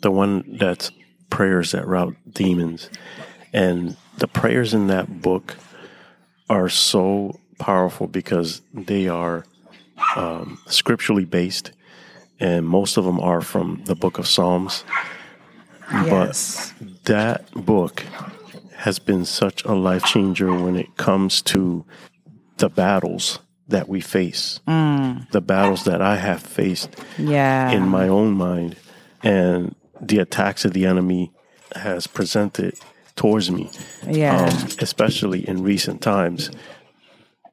the 0.01 0.11
one 0.11 0.57
that's 0.59 0.91
prayers 1.29 1.71
that 1.71 1.87
rout 1.87 2.15
demons. 2.29 2.89
And 3.53 3.95
the 4.17 4.27
prayers 4.27 4.73
in 4.73 4.87
that 4.87 5.21
book 5.21 5.55
are 6.49 6.67
so 6.67 7.39
powerful 7.57 8.07
because 8.07 8.61
they 8.73 9.07
are 9.07 9.45
um, 10.17 10.59
scripturally 10.67 11.25
based, 11.25 11.71
and 12.37 12.65
most 12.67 12.97
of 12.97 13.05
them 13.05 13.21
are 13.21 13.41
from 13.41 13.81
the 13.85 13.95
book 13.95 14.19
of 14.19 14.27
Psalms. 14.27 14.83
yes 15.89 16.73
That 17.05 17.49
book 17.53 18.03
has 18.75 18.99
been 18.99 19.25
such 19.25 19.63
a 19.63 19.73
life 19.73 20.03
changer 20.03 20.53
when 20.53 20.75
it 20.75 20.97
comes 20.97 21.41
to 21.43 21.85
the 22.57 22.69
battles 22.69 23.39
that 23.67 23.87
we 23.87 24.01
face, 24.01 24.59
the 25.31 25.41
battles 25.41 25.85
that 25.85 26.01
I 26.01 26.17
have 26.17 26.41
faced 26.41 26.95
yeah. 27.17 27.71
in 27.71 27.87
my 27.87 28.07
own 28.07 28.33
mind, 28.33 28.75
and 29.23 29.75
the 30.01 30.19
attacks 30.19 30.63
that 30.63 30.73
the 30.73 30.85
enemy 30.85 31.31
has 31.75 32.07
presented 32.07 32.77
towards 33.15 33.49
me, 33.49 33.71
yeah. 34.07 34.45
Um, 34.45 34.67
especially 34.79 35.47
in 35.47 35.63
recent 35.63 36.01
times. 36.01 36.51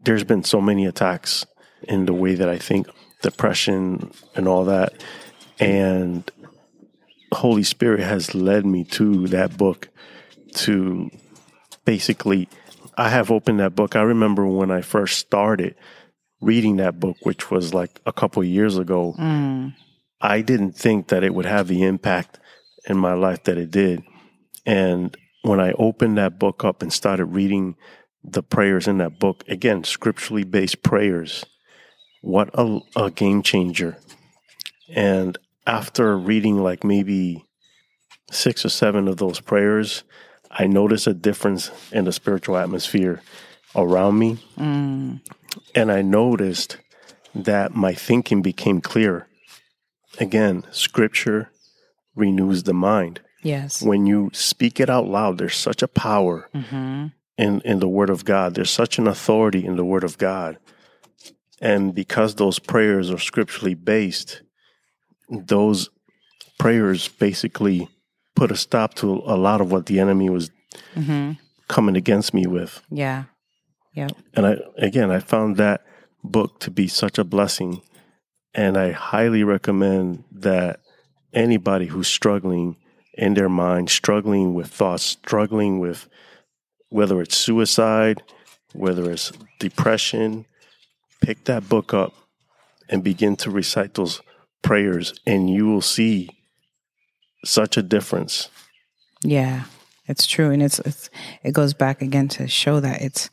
There's 0.02 0.24
been 0.24 0.44
so 0.44 0.60
many 0.60 0.86
attacks 0.86 1.46
in 1.82 2.06
the 2.06 2.14
way 2.14 2.34
that 2.34 2.48
I 2.48 2.58
think, 2.58 2.88
depression 3.22 4.10
and 4.34 4.48
all 4.48 4.64
that, 4.64 4.94
and 5.58 6.30
Holy 7.32 7.62
Spirit 7.62 8.00
has 8.00 8.34
led 8.34 8.66
me 8.66 8.84
to 8.84 9.28
that 9.28 9.56
book 9.56 9.88
to 10.54 11.10
basically 11.84 12.48
I 12.96 13.08
have 13.08 13.30
opened 13.30 13.60
that 13.60 13.74
book. 13.74 13.96
I 13.96 14.02
remember 14.02 14.46
when 14.46 14.70
I 14.70 14.82
first 14.82 15.18
started 15.18 15.74
reading 16.40 16.76
that 16.76 17.00
book, 17.00 17.16
which 17.22 17.50
was 17.50 17.72
like 17.72 18.00
a 18.04 18.12
couple 18.12 18.42
years 18.44 18.78
ago, 18.78 19.14
mm. 19.18 19.74
I 20.20 20.42
didn't 20.42 20.72
think 20.72 21.08
that 21.08 21.24
it 21.24 21.34
would 21.34 21.46
have 21.46 21.68
the 21.68 21.82
impact 21.82 22.38
in 22.86 22.96
my 22.96 23.14
life 23.14 23.44
that 23.44 23.58
it 23.58 23.70
did. 23.70 24.02
And 24.66 25.16
when 25.42 25.60
I 25.60 25.72
opened 25.72 26.18
that 26.18 26.38
book 26.38 26.64
up 26.64 26.82
and 26.82 26.92
started 26.92 27.26
reading 27.26 27.76
the 28.22 28.42
prayers 28.42 28.86
in 28.86 28.98
that 28.98 29.18
book, 29.18 29.44
again, 29.48 29.84
scripturally 29.84 30.44
based 30.44 30.82
prayers, 30.82 31.44
what 32.20 32.50
a, 32.52 32.80
a 32.96 33.10
game 33.10 33.42
changer. 33.42 33.96
And 34.94 35.38
after 35.66 36.18
reading 36.18 36.62
like 36.62 36.84
maybe 36.84 37.46
six 38.30 38.64
or 38.64 38.68
seven 38.68 39.08
of 39.08 39.16
those 39.16 39.40
prayers, 39.40 40.04
I 40.50 40.66
noticed 40.66 41.06
a 41.06 41.14
difference 41.14 41.70
in 41.92 42.04
the 42.04 42.12
spiritual 42.12 42.56
atmosphere 42.56 43.22
around 43.74 44.18
me. 44.18 44.38
And 45.74 45.92
I 45.92 46.02
noticed 46.02 46.76
that 47.34 47.74
my 47.74 47.94
thinking 47.94 48.42
became 48.42 48.80
clearer. 48.80 49.28
Again, 50.18 50.64
scripture 50.72 51.50
renews 52.16 52.64
the 52.64 52.74
mind. 52.74 53.20
yes 53.42 53.80
When 53.80 54.06
you 54.06 54.30
speak 54.32 54.80
it 54.80 54.90
out 54.90 55.06
loud, 55.06 55.38
there's 55.38 55.56
such 55.56 55.82
a 55.82 55.88
power 55.88 56.48
mm-hmm. 56.52 57.06
in, 57.38 57.60
in 57.60 57.78
the 57.78 57.88
Word 57.88 58.10
of 58.10 58.24
God. 58.24 58.54
There's 58.54 58.70
such 58.70 58.98
an 58.98 59.06
authority 59.06 59.64
in 59.64 59.76
the 59.76 59.84
Word 59.84 60.04
of 60.04 60.18
God. 60.18 60.58
And 61.60 61.94
because 61.94 62.34
those 62.34 62.58
prayers 62.58 63.10
are 63.10 63.18
scripturally 63.18 63.74
based, 63.74 64.42
those 65.28 65.90
prayers 66.58 67.06
basically 67.06 67.88
put 68.40 68.50
a 68.50 68.56
stop 68.56 68.94
to 68.94 69.06
a 69.26 69.36
lot 69.36 69.60
of 69.60 69.70
what 69.70 69.84
the 69.86 70.00
enemy 70.00 70.30
was 70.30 70.50
Mm-hmm. 70.94 71.32
coming 71.68 71.96
against 71.96 72.32
me 72.32 72.46
with. 72.46 72.80
Yeah. 72.90 73.24
Yeah. 73.92 74.08
And 74.34 74.46
I 74.46 74.56
again, 74.78 75.10
I 75.10 75.18
found 75.18 75.56
that 75.56 75.80
book 76.22 76.60
to 76.60 76.70
be 76.70 76.86
such 76.88 77.18
a 77.18 77.24
blessing, 77.24 77.82
and 78.54 78.76
I 78.78 78.92
highly 78.92 79.42
recommend 79.42 80.24
that 80.30 80.78
anybody 81.32 81.86
who's 81.86 82.06
struggling 82.08 82.76
in 83.14 83.34
their 83.34 83.48
mind, 83.48 83.90
struggling 83.90 84.54
with 84.54 84.68
thoughts, 84.68 85.02
struggling 85.02 85.80
with 85.80 86.08
whether 86.88 87.20
it's 87.20 87.36
suicide, 87.36 88.22
whether 88.72 89.10
it's 89.10 89.32
depression, 89.58 90.46
pick 91.20 91.44
that 91.44 91.68
book 91.68 91.92
up 91.92 92.12
and 92.88 93.02
begin 93.02 93.34
to 93.36 93.50
recite 93.50 93.94
those 93.94 94.22
prayers, 94.62 95.14
and 95.26 95.50
you 95.50 95.66
will 95.66 95.82
see 95.96 96.30
such 97.44 97.76
a 97.76 97.82
difference. 97.82 98.48
Yeah, 99.22 99.64
it's 100.06 100.26
true, 100.26 100.50
and 100.50 100.62
it's, 100.62 100.78
it's 100.80 101.10
it 101.42 101.52
goes 101.52 101.74
back 101.74 102.02
again 102.02 102.28
to 102.28 102.48
show 102.48 102.80
that 102.80 103.02
it's 103.02 103.30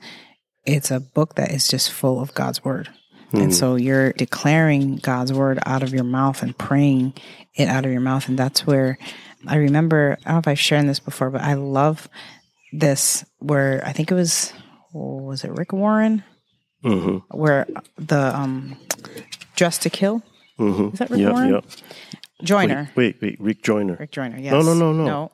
it's 0.65 0.91
a 0.91 0.99
book 0.99 1.35
that 1.35 1.51
is 1.51 1.67
just 1.67 1.91
full 1.91 2.19
of 2.19 2.33
God's 2.33 2.63
word. 2.63 2.89
And 3.33 3.53
so 3.53 3.75
you're 3.75 4.13
declaring 4.13 4.95
God's 4.95 5.33
word 5.33 5.59
out 5.65 5.83
of 5.83 5.93
your 5.93 6.05
mouth 6.05 6.41
and 6.41 6.57
praying 6.57 7.13
it 7.55 7.67
out 7.67 7.85
of 7.85 7.91
your 7.91 8.01
mouth. 8.01 8.27
And 8.29 8.39
that's 8.39 8.65
where 8.65 8.97
I 9.45 9.57
remember, 9.57 10.17
I 10.21 10.23
don't 10.23 10.33
know 10.35 10.39
if 10.39 10.47
I've 10.47 10.59
shared 10.59 10.87
this 10.87 10.99
before, 10.99 11.29
but 11.29 11.41
I 11.41 11.53
love 11.55 12.07
this 12.71 13.25
where 13.39 13.83
I 13.85 13.91
think 13.91 14.11
it 14.11 14.15
was, 14.15 14.53
was 14.93 15.43
it 15.43 15.51
Rick 15.51 15.73
Warren? 15.73 16.23
hmm 16.81 17.17
Where 17.29 17.67
the 17.97 18.35
um, 18.35 18.77
Dress 19.55 19.77
to 19.79 19.89
Kill? 19.89 20.23
hmm 20.57 20.89
Is 20.93 20.99
that 20.99 21.09
Rick 21.09 21.19
yep, 21.19 21.33
Warren? 21.33 21.53
Yep. 21.53 21.65
Joyner. 22.43 22.91
Wait, 22.95 23.17
wait, 23.21 23.39
Rick 23.39 23.63
Joyner. 23.63 23.97
Rick 23.99 24.11
Joyner, 24.11 24.37
yes. 24.37 24.51
No, 24.51 24.61
no, 24.61 24.73
no, 24.73 24.91
no. 24.93 25.05
No, 25.05 25.31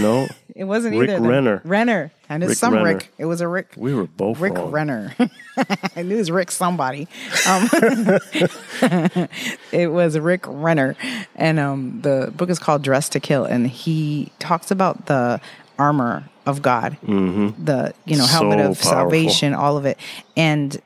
No, 0.00 0.28
it 0.54 0.64
wasn't 0.64 0.96
Rick 0.96 1.10
either. 1.10 1.20
Rick. 1.20 1.30
Renner. 1.30 1.62
Renner. 1.64 2.12
And 2.28 2.42
it's 2.44 2.50
Rick 2.50 2.58
some 2.58 2.74
Renner. 2.74 2.94
Rick. 2.94 3.12
It 3.18 3.24
was 3.24 3.40
a 3.40 3.48
Rick. 3.48 3.72
we 3.76 3.94
were 3.94 4.04
both 4.06 4.38
Rick 4.38 4.54
wrong. 4.54 4.70
Renner. 4.70 5.14
I 5.96 6.02
knew 6.02 6.14
it 6.14 6.18
was 6.18 6.30
Rick 6.30 6.50
somebody. 6.52 7.08
Um, 7.48 7.68
it 9.72 9.90
was 9.90 10.18
Rick 10.18 10.44
Renner. 10.46 10.96
And 11.34 11.58
um, 11.58 12.00
the 12.02 12.32
book 12.36 12.50
is 12.50 12.58
called 12.58 12.82
Dress 12.82 13.08
to 13.10 13.20
Kill. 13.20 13.44
And 13.44 13.66
he 13.66 14.30
talks 14.38 14.70
about 14.70 15.06
the 15.06 15.40
armor 15.78 16.28
of 16.46 16.62
God, 16.62 16.96
the, 17.02 17.92
you 18.04 18.16
know, 18.16 18.26
helmet 18.26 18.58
Mm-hmm. 18.58 18.66
So 18.66 18.70
of 18.72 18.80
powerful. 18.80 18.90
salvation, 18.90 19.54
all 19.54 19.76
of 19.76 19.86
it. 19.86 19.98
And 20.36 20.80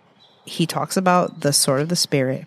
he 0.45 0.67
talks 0.67 0.97
about 0.97 1.41
the 1.41 1.53
sword 1.53 1.81
of 1.83 1.89
the 1.89 1.97
Spirit. 1.97 2.47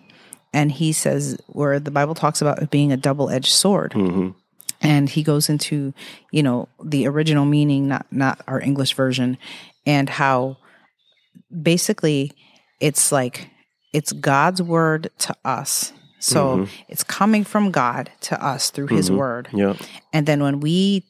And 0.52 0.72
he 0.72 0.92
says, 0.92 1.38
where 1.46 1.78
the 1.78 1.90
Bible 1.90 2.14
talks 2.14 2.40
about 2.40 2.62
it 2.62 2.70
being 2.70 2.92
a 2.92 2.96
double 2.96 3.30
edged 3.30 3.52
sword. 3.52 3.92
Mm-hmm. 3.92 4.30
and 4.80 5.08
he 5.08 5.22
goes 5.24 5.48
into 5.48 5.92
you 6.30 6.42
know 6.42 6.68
the 6.84 7.06
original 7.08 7.44
meaning 7.44 7.88
not 7.88 8.06
not 8.12 8.40
our 8.46 8.60
english 8.60 8.94
version 8.94 9.36
and 9.86 10.08
how 10.08 10.56
basically 11.50 12.32
it's 12.80 13.10
like 13.10 13.50
it's 13.92 14.12
god's 14.12 14.62
word 14.62 15.10
to 15.18 15.34
us. 15.44 15.92
So 16.20 16.66
it's 16.88 17.04
coming 17.04 17.44
from 17.44 17.70
god 17.70 18.10
to 18.22 18.44
us 18.44 18.70
through 18.70 18.88
his 18.88 19.10
word. 19.10 19.48
Yep. 19.52 19.76
and 20.12 20.26
then 20.26 20.42
when 20.42 20.60
we 20.60 21.04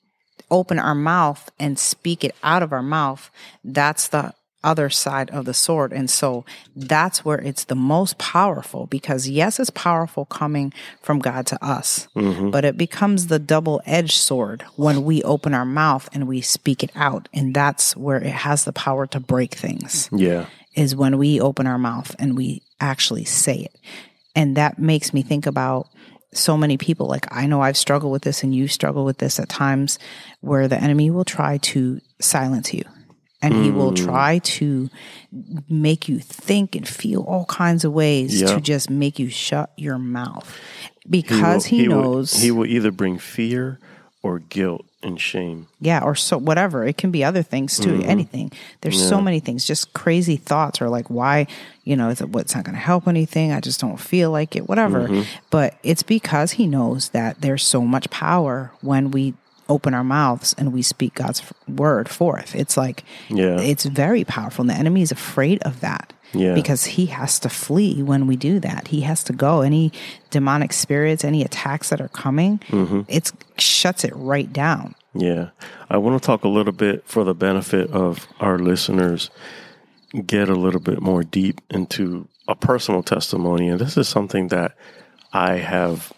open 0.50 0.78
our 0.78 0.94
mouth 0.94 1.50
and 1.58 1.78
speak 1.78 2.24
it 2.24 2.34
out 2.42 2.62
of 2.62 2.72
our 2.72 2.82
mouth 2.82 3.30
that's 3.64 4.08
the 4.08 4.32
other 4.64 4.90
side 4.90 5.30
of 5.30 5.44
the 5.44 5.54
sword 5.54 5.92
and 5.92 6.10
so 6.10 6.44
that's 6.74 7.24
where 7.24 7.38
it's 7.38 7.64
the 7.64 7.74
most 7.76 8.18
powerful 8.18 8.86
because 8.86 9.28
yes 9.28 9.60
it's 9.60 9.70
powerful 9.70 10.24
coming 10.24 10.72
from 11.00 11.20
god 11.20 11.46
to 11.46 11.64
us 11.64 12.08
mm-hmm. 12.16 12.50
but 12.50 12.64
it 12.64 12.76
becomes 12.76 13.28
the 13.28 13.38
double-edged 13.38 14.16
sword 14.16 14.62
when 14.76 15.04
we 15.04 15.22
open 15.22 15.54
our 15.54 15.64
mouth 15.64 16.08
and 16.12 16.26
we 16.26 16.40
speak 16.40 16.82
it 16.82 16.90
out 16.96 17.28
and 17.32 17.54
that's 17.54 17.96
where 17.96 18.16
it 18.18 18.26
has 18.32 18.64
the 18.64 18.72
power 18.72 19.06
to 19.06 19.20
break 19.20 19.54
things 19.54 20.08
Yeah. 20.12 20.46
is 20.74 20.96
when 20.96 21.18
we 21.18 21.40
open 21.40 21.66
our 21.66 21.78
mouth 21.78 22.14
and 22.18 22.36
we 22.36 22.62
actually 22.80 23.24
say 23.24 23.56
it. 23.56 23.76
And 24.34 24.56
that 24.56 24.78
makes 24.78 25.12
me 25.12 25.22
think 25.22 25.46
about 25.46 25.88
so 26.32 26.56
many 26.56 26.76
people. 26.76 27.06
Like, 27.06 27.26
I 27.34 27.46
know 27.46 27.60
I've 27.60 27.76
struggled 27.76 28.12
with 28.12 28.22
this 28.22 28.44
and 28.44 28.54
you 28.54 28.68
struggle 28.68 29.04
with 29.04 29.18
this 29.18 29.40
at 29.40 29.48
times 29.48 29.98
where 30.40 30.68
the 30.68 30.80
enemy 30.80 31.10
will 31.10 31.24
try 31.24 31.58
to 31.58 32.00
silence 32.20 32.72
you 32.72 32.84
and 33.40 33.54
he 33.54 33.70
will 33.70 33.90
hmm. 33.90 34.06
try 34.06 34.38
to 34.38 34.90
make 35.68 36.08
you 36.08 36.18
think 36.18 36.74
and 36.74 36.88
feel 36.88 37.22
all 37.22 37.44
kinds 37.44 37.84
of 37.84 37.92
ways 37.92 38.40
Yeah. 38.40 38.54
to 38.54 38.60
just 38.60 38.90
make 38.90 39.18
you 39.18 39.28
shut 39.30 39.72
your 39.76 39.98
mouth 39.98 40.56
because 41.08 41.66
he, 41.66 41.88
will- 41.88 42.02
knows. 42.02 42.32
he 42.32 42.50
will 42.50 42.66
either 42.66 42.90
bring 42.90 43.18
fear 43.18 43.78
or 44.22 44.40
guilt 44.40 44.84
and 45.02 45.20
shame. 45.20 45.68
Yeah, 45.80 46.02
or 46.02 46.16
so 46.16 46.38
whatever. 46.38 46.84
It 46.84 46.98
can 46.98 47.12
be 47.12 47.22
other 47.22 47.42
things 47.42 47.78
too. 47.78 47.98
Mm-hmm. 47.98 48.10
Anything. 48.10 48.52
There's 48.80 49.08
so 49.08 49.20
many 49.20 49.38
things. 49.38 49.64
Just 49.64 49.92
crazy 49.92 50.36
thoughts 50.36 50.82
or 50.82 50.88
like 50.88 51.08
why, 51.08 51.46
you 51.84 51.96
know, 51.96 52.08
is 52.08 52.20
it 52.20 52.30
what's 52.30 52.54
not 52.54 52.64
going 52.64 52.74
to 52.74 52.80
help 52.80 53.06
anything? 53.06 53.52
I 53.52 53.60
just 53.60 53.80
don't 53.80 53.98
feel 54.00 54.32
like 54.32 54.56
it. 54.56 54.68
Whatever. 54.68 55.06
Mm-hmm. 55.06 55.22
But 55.50 55.78
it's 55.84 56.02
because 56.02 56.52
he 56.52 56.66
knows 56.66 57.10
that 57.10 57.40
there's 57.40 57.62
so 57.62 57.82
much 57.82 58.10
power 58.10 58.72
when 58.80 59.12
we 59.12 59.34
open 59.68 59.94
our 59.94 60.04
mouths 60.04 60.54
and 60.58 60.72
we 60.72 60.82
speak 60.82 61.14
God's 61.14 61.42
word 61.68 62.08
forth. 62.08 62.54
It's 62.54 62.76
like 62.76 63.04
Yeah. 63.28 63.60
it's 63.60 63.84
very 63.84 64.24
powerful, 64.24 64.62
and 64.62 64.70
the 64.70 64.74
enemy 64.74 65.02
is 65.02 65.12
afraid 65.12 65.60
of 65.62 65.80
that. 65.80 66.12
Yeah. 66.34 66.52
Because 66.54 66.84
he 66.84 67.06
has 67.06 67.38
to 67.40 67.48
flee 67.48 68.02
when 68.02 68.26
we 68.26 68.36
do 68.36 68.60
that. 68.60 68.88
He 68.88 69.00
has 69.00 69.24
to 69.24 69.32
go. 69.32 69.62
Any 69.62 69.92
demonic 70.30 70.74
spirits, 70.74 71.24
any 71.24 71.42
attacks 71.42 71.88
that 71.88 72.02
are 72.02 72.08
coming, 72.08 72.60
it 73.08 73.32
shuts 73.56 74.04
it 74.04 74.12
right 74.14 74.52
down. 74.52 74.94
Yeah. 75.14 75.48
I 75.88 75.96
want 75.96 76.20
to 76.20 76.26
talk 76.26 76.44
a 76.44 76.48
little 76.48 76.74
bit 76.74 77.02
for 77.06 77.24
the 77.24 77.34
benefit 77.34 77.90
of 77.92 78.28
our 78.40 78.58
listeners, 78.58 79.30
get 80.26 80.50
a 80.50 80.54
little 80.54 80.80
bit 80.80 81.00
more 81.00 81.22
deep 81.22 81.62
into 81.70 82.28
a 82.46 82.54
personal 82.54 83.02
testimony. 83.02 83.68
And 83.70 83.80
this 83.80 83.96
is 83.96 84.06
something 84.06 84.48
that 84.48 84.76
I 85.32 85.54
have 85.54 86.12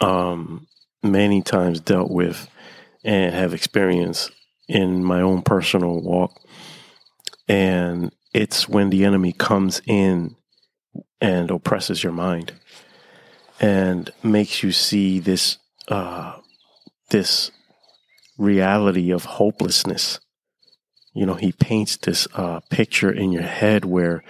um, 0.00 0.66
many 1.02 1.42
times 1.42 1.78
dealt 1.80 2.10
with 2.10 2.48
and 3.04 3.34
have 3.34 3.52
experienced 3.54 4.30
in 4.68 5.04
my 5.04 5.20
own 5.20 5.42
personal 5.42 6.00
walk. 6.00 6.40
And 7.46 8.12
it's 8.32 8.68
when 8.68 8.90
the 8.90 9.04
enemy 9.04 9.32
comes 9.32 9.82
in 9.86 10.36
and 11.20 11.50
oppresses 11.50 12.02
your 12.02 12.12
mind 12.12 12.52
and 13.60 14.10
makes 14.22 14.62
you 14.62 14.72
see 14.72 15.20
this 15.20 15.58
uh, 15.88 16.36
this 17.10 17.50
reality 18.38 19.10
of 19.10 19.24
hopelessness. 19.24 20.20
You 21.12 21.26
know, 21.26 21.34
he 21.34 21.52
paints 21.52 21.96
this 21.98 22.26
uh, 22.34 22.60
picture 22.70 23.12
in 23.12 23.30
your 23.30 23.42
head 23.42 23.84
where 23.84 24.24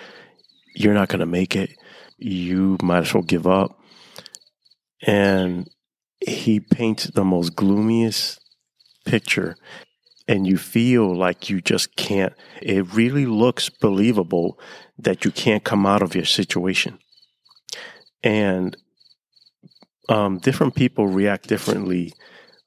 you're 0.74 0.94
not 0.94 1.08
going 1.08 1.20
to 1.20 1.26
make 1.26 1.56
it. 1.56 1.70
You 2.18 2.76
might 2.82 2.98
as 2.98 3.14
well 3.14 3.22
give 3.22 3.46
up. 3.46 3.78
And 5.06 5.68
he 6.20 6.60
paints 6.60 7.04
the 7.04 7.24
most 7.24 7.54
gloomiest 7.54 8.40
picture, 9.04 9.56
and 10.26 10.46
you 10.46 10.56
feel 10.56 11.14
like 11.14 11.50
you 11.50 11.60
just 11.60 11.96
can't. 11.96 12.32
It 12.62 12.92
really 12.94 13.26
looks 13.26 13.68
believable 13.68 14.58
that 14.98 15.24
you 15.24 15.30
can't 15.30 15.64
come 15.64 15.86
out 15.86 16.02
of 16.02 16.14
your 16.14 16.24
situation. 16.24 16.98
And 18.22 18.76
um, 20.08 20.38
different 20.38 20.74
people 20.74 21.06
react 21.06 21.48
differently 21.48 22.12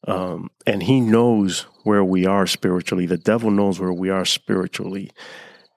um, 0.07 0.49
and 0.65 0.83
he 0.83 1.01
knows 1.01 1.61
where 1.83 2.03
we 2.03 2.25
are 2.25 2.47
spiritually. 2.47 3.05
The 3.05 3.17
devil 3.17 3.51
knows 3.51 3.79
where 3.79 3.93
we 3.93 4.09
are 4.09 4.25
spiritually, 4.25 5.11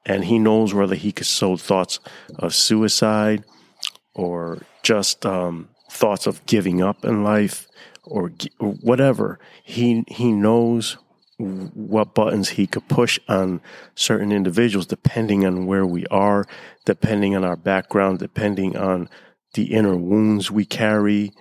and 0.07 0.25
he 0.25 0.39
knows 0.39 0.73
whether 0.73 0.95
he 0.95 1.13
could 1.13 1.27
sow 1.27 1.57
thoughts 1.57 1.99
of 2.39 2.55
suicide 2.55 3.45
or 4.15 4.63
just 4.83 5.27
um, 5.27 5.69
thoughts 5.91 6.27
of 6.27 6.45
giving 6.47 6.81
up 6.81 7.05
in 7.05 7.25
life 7.25 7.67
or 8.05 8.33
whatever. 8.59 9.39
He 9.63 10.05
he 10.09 10.33
knows 10.33 10.97
what 11.39 12.15
buttons 12.15 12.51
he 12.51 12.67
could 12.67 12.87
push 12.89 13.19
on 13.27 13.63
certain 13.95 14.31
individuals 14.31 14.87
depending 14.87 15.47
on 15.47 15.67
where 15.67 15.87
we 15.87 16.07
are, 16.07 16.47
depending 16.85 17.35
on 17.35 17.45
our 17.45 17.57
background, 17.57 18.19
depending 18.19 18.77
on 18.77 19.09
the 19.55 19.73
inner 19.73 19.97
wounds 19.97 20.51
we 20.51 20.67
carry 20.67 21.33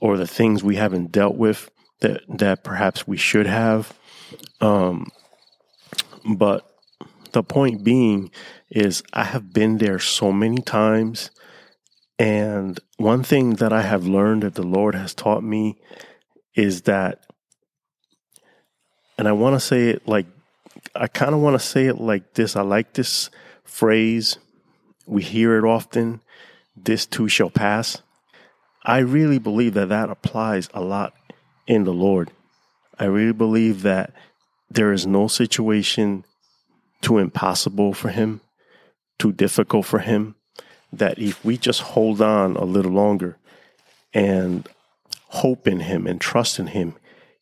or 0.00 0.16
the 0.16 0.26
things 0.26 0.64
we 0.64 0.76
haven't 0.76 1.12
dealt 1.12 1.36
with 1.36 1.70
that 2.00 2.22
that 2.28 2.64
perhaps 2.64 3.06
we 3.06 3.16
should 3.16 3.46
have. 3.46 3.92
Um, 4.60 5.08
but 6.24 6.68
the 7.32 7.42
point 7.42 7.84
being 7.84 8.30
is, 8.70 9.02
I 9.12 9.24
have 9.24 9.52
been 9.52 9.78
there 9.78 9.98
so 9.98 10.32
many 10.32 10.58
times, 10.58 11.30
and 12.18 12.78
one 12.96 13.22
thing 13.22 13.54
that 13.54 13.72
I 13.72 13.82
have 13.82 14.06
learned 14.06 14.42
that 14.42 14.54
the 14.54 14.62
Lord 14.62 14.94
has 14.94 15.14
taught 15.14 15.42
me 15.42 15.76
is 16.54 16.82
that, 16.82 17.24
and 19.16 19.28
I 19.28 19.32
want 19.32 19.54
to 19.54 19.60
say 19.60 19.90
it 19.90 20.08
like, 20.08 20.26
I 20.94 21.06
kind 21.06 21.34
of 21.34 21.40
want 21.40 21.54
to 21.54 21.64
say 21.64 21.86
it 21.86 22.00
like 22.00 22.34
this. 22.34 22.56
I 22.56 22.62
like 22.62 22.94
this 22.94 23.30
phrase. 23.64 24.38
We 25.06 25.22
hear 25.22 25.58
it 25.58 25.68
often. 25.68 26.20
This 26.76 27.06
too 27.06 27.28
shall 27.28 27.50
pass. 27.50 28.02
I 28.84 28.98
really 28.98 29.38
believe 29.38 29.74
that 29.74 29.90
that 29.90 30.10
applies 30.10 30.68
a 30.72 30.80
lot 30.80 31.14
in 31.66 31.84
the 31.84 31.92
Lord. 31.92 32.30
I 32.98 33.04
really 33.04 33.32
believe 33.32 33.82
that 33.82 34.12
there 34.70 34.92
is 34.92 35.06
no 35.06 35.28
situation 35.28 36.24
too 37.00 37.18
impossible 37.18 37.94
for 37.94 38.08
him, 38.08 38.40
too 39.18 39.32
difficult 39.32 39.86
for 39.86 40.00
him, 40.00 40.34
that 40.92 41.18
if 41.18 41.44
we 41.44 41.56
just 41.56 41.80
hold 41.82 42.20
on 42.20 42.56
a 42.56 42.64
little 42.64 42.92
longer 42.92 43.36
and 44.14 44.68
hope 45.28 45.66
in 45.68 45.80
him 45.80 46.06
and 46.06 46.20
trust 46.20 46.58
in 46.58 46.68
him, 46.68 46.94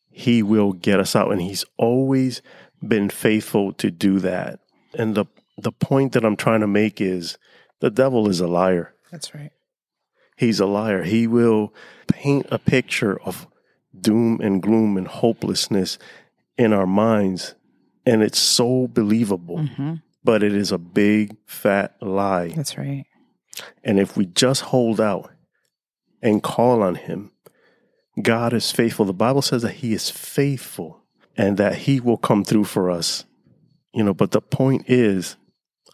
he 0.09 0.43
will 0.43 0.73
get 0.73 0.99
us 0.99 1.15
out. 1.15 1.31
And 1.31 1.41
he's 1.41 1.65
always 1.77 2.41
been 2.85 3.09
faithful 3.09 3.73
to 3.73 3.89
do 3.91 4.19
that. 4.19 4.59
And 4.93 5.15
the 5.15 5.25
the 5.59 5.71
point 5.71 6.13
that 6.13 6.23
I'm 6.23 6.35
trying 6.35 6.61
to 6.61 6.67
make 6.67 7.01
is 7.01 7.37
the 7.79 7.89
devil 7.89 8.29
is 8.29 8.39
a 8.39 8.47
liar. 8.47 8.93
That's 9.11 9.33
right. 9.33 9.51
He's 10.35 10.59
a 10.59 10.67
liar. 10.67 11.03
He 11.03 11.25
will 11.25 11.73
paint 12.07 12.45
a 12.51 12.59
picture 12.59 13.19
of 13.21 13.47
doom 13.99 14.39
and 14.41 14.61
gloom 14.61 14.97
and 14.97 15.07
hopelessness 15.07 15.97
in 16.57 16.73
our 16.73 16.85
minds. 16.85 17.55
And 18.05 18.21
it's 18.21 18.39
so 18.39 18.87
believable, 18.87 19.65
hmm 19.65 19.95
but 20.23 20.43
it 20.43 20.53
is 20.53 20.73
a 20.73 20.77
big 20.77 21.37
fat 21.45 21.95
lie. 22.01 22.49
That's 22.49 22.77
right. 22.77 23.05
And 23.83 23.99
if 23.99 24.15
we 24.17 24.25
just 24.25 24.61
hold 24.61 24.99
out 25.01 25.31
and 26.21 26.43
call 26.43 26.81
on 26.81 26.95
Him, 26.95 27.31
God 28.21 28.53
is 28.53 28.71
faithful. 28.71 29.05
The 29.05 29.13
Bible 29.13 29.41
says 29.41 29.61
that 29.61 29.73
He 29.75 29.93
is 29.93 30.09
faithful 30.09 31.03
and 31.35 31.57
that 31.57 31.75
He 31.75 31.99
will 31.99 32.17
come 32.17 32.43
through 32.43 32.65
for 32.65 32.89
us. 32.89 33.25
You 33.93 34.03
know, 34.03 34.13
but 34.13 34.31
the 34.31 34.41
point 34.41 34.85
is, 34.87 35.37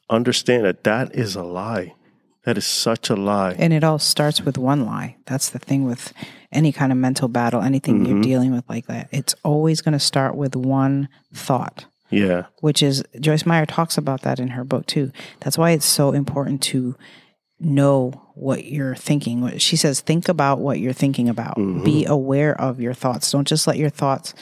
understand 0.09 0.65
that 0.65 0.83
that 0.83 1.15
is 1.15 1.35
a 1.35 1.43
lie. 1.43 1.95
That 2.45 2.57
is 2.57 2.65
such 2.65 3.09
a 3.09 3.15
lie. 3.15 3.55
And 3.57 3.71
it 3.71 3.83
all 3.85 3.99
starts 3.99 4.41
with 4.41 4.57
one 4.57 4.85
lie. 4.85 5.15
That's 5.25 5.49
the 5.49 5.59
thing 5.59 5.85
with 5.85 6.11
any 6.51 6.71
kind 6.73 6.91
of 6.91 6.97
mental 6.97 7.29
battle, 7.29 7.61
anything 7.61 8.05
you're 8.05 8.17
Mhm. 8.17 8.23
dealing 8.23 8.51
with 8.51 8.65
like 8.67 8.87
that. 8.87 9.07
It's 9.11 9.33
always 9.43 9.81
going 9.81 9.93
to 9.93 9.99
start 9.99 10.35
with 10.35 10.55
one 10.55 11.07
thought. 11.33 11.85
Yeah. 12.09 12.43
which 12.61 12.83
is 12.83 13.03
Joyce 13.19 13.43
Meyer 13.43 13.65
talks 13.65 13.97
about 13.97 14.21
that 14.21 14.39
in 14.39 14.49
her 14.49 14.63
book 14.63 14.85
too. 14.85 15.11
That's 15.39 15.57
why 15.57 15.71
it's 15.71 15.85
so 15.85 16.11
important 16.11 16.61
to 16.63 16.95
know 17.63 18.11
what 18.35 18.65
you're 18.65 18.95
thinking. 18.95 19.57
She 19.57 19.75
says, 19.75 20.01
think 20.01 20.27
about 20.27 20.59
what 20.59 20.79
you're 20.79 20.93
thinking 20.93 21.29
about. 21.29 21.57
Mm-hmm. 21.57 21.83
Be 21.83 22.05
aware 22.05 22.59
of 22.59 22.79
your 22.81 22.93
thoughts. 22.93 23.31
Don't 23.31 23.47
just 23.47 23.67
let 23.67 23.77
your 23.77 23.89
thoughts 23.89 24.33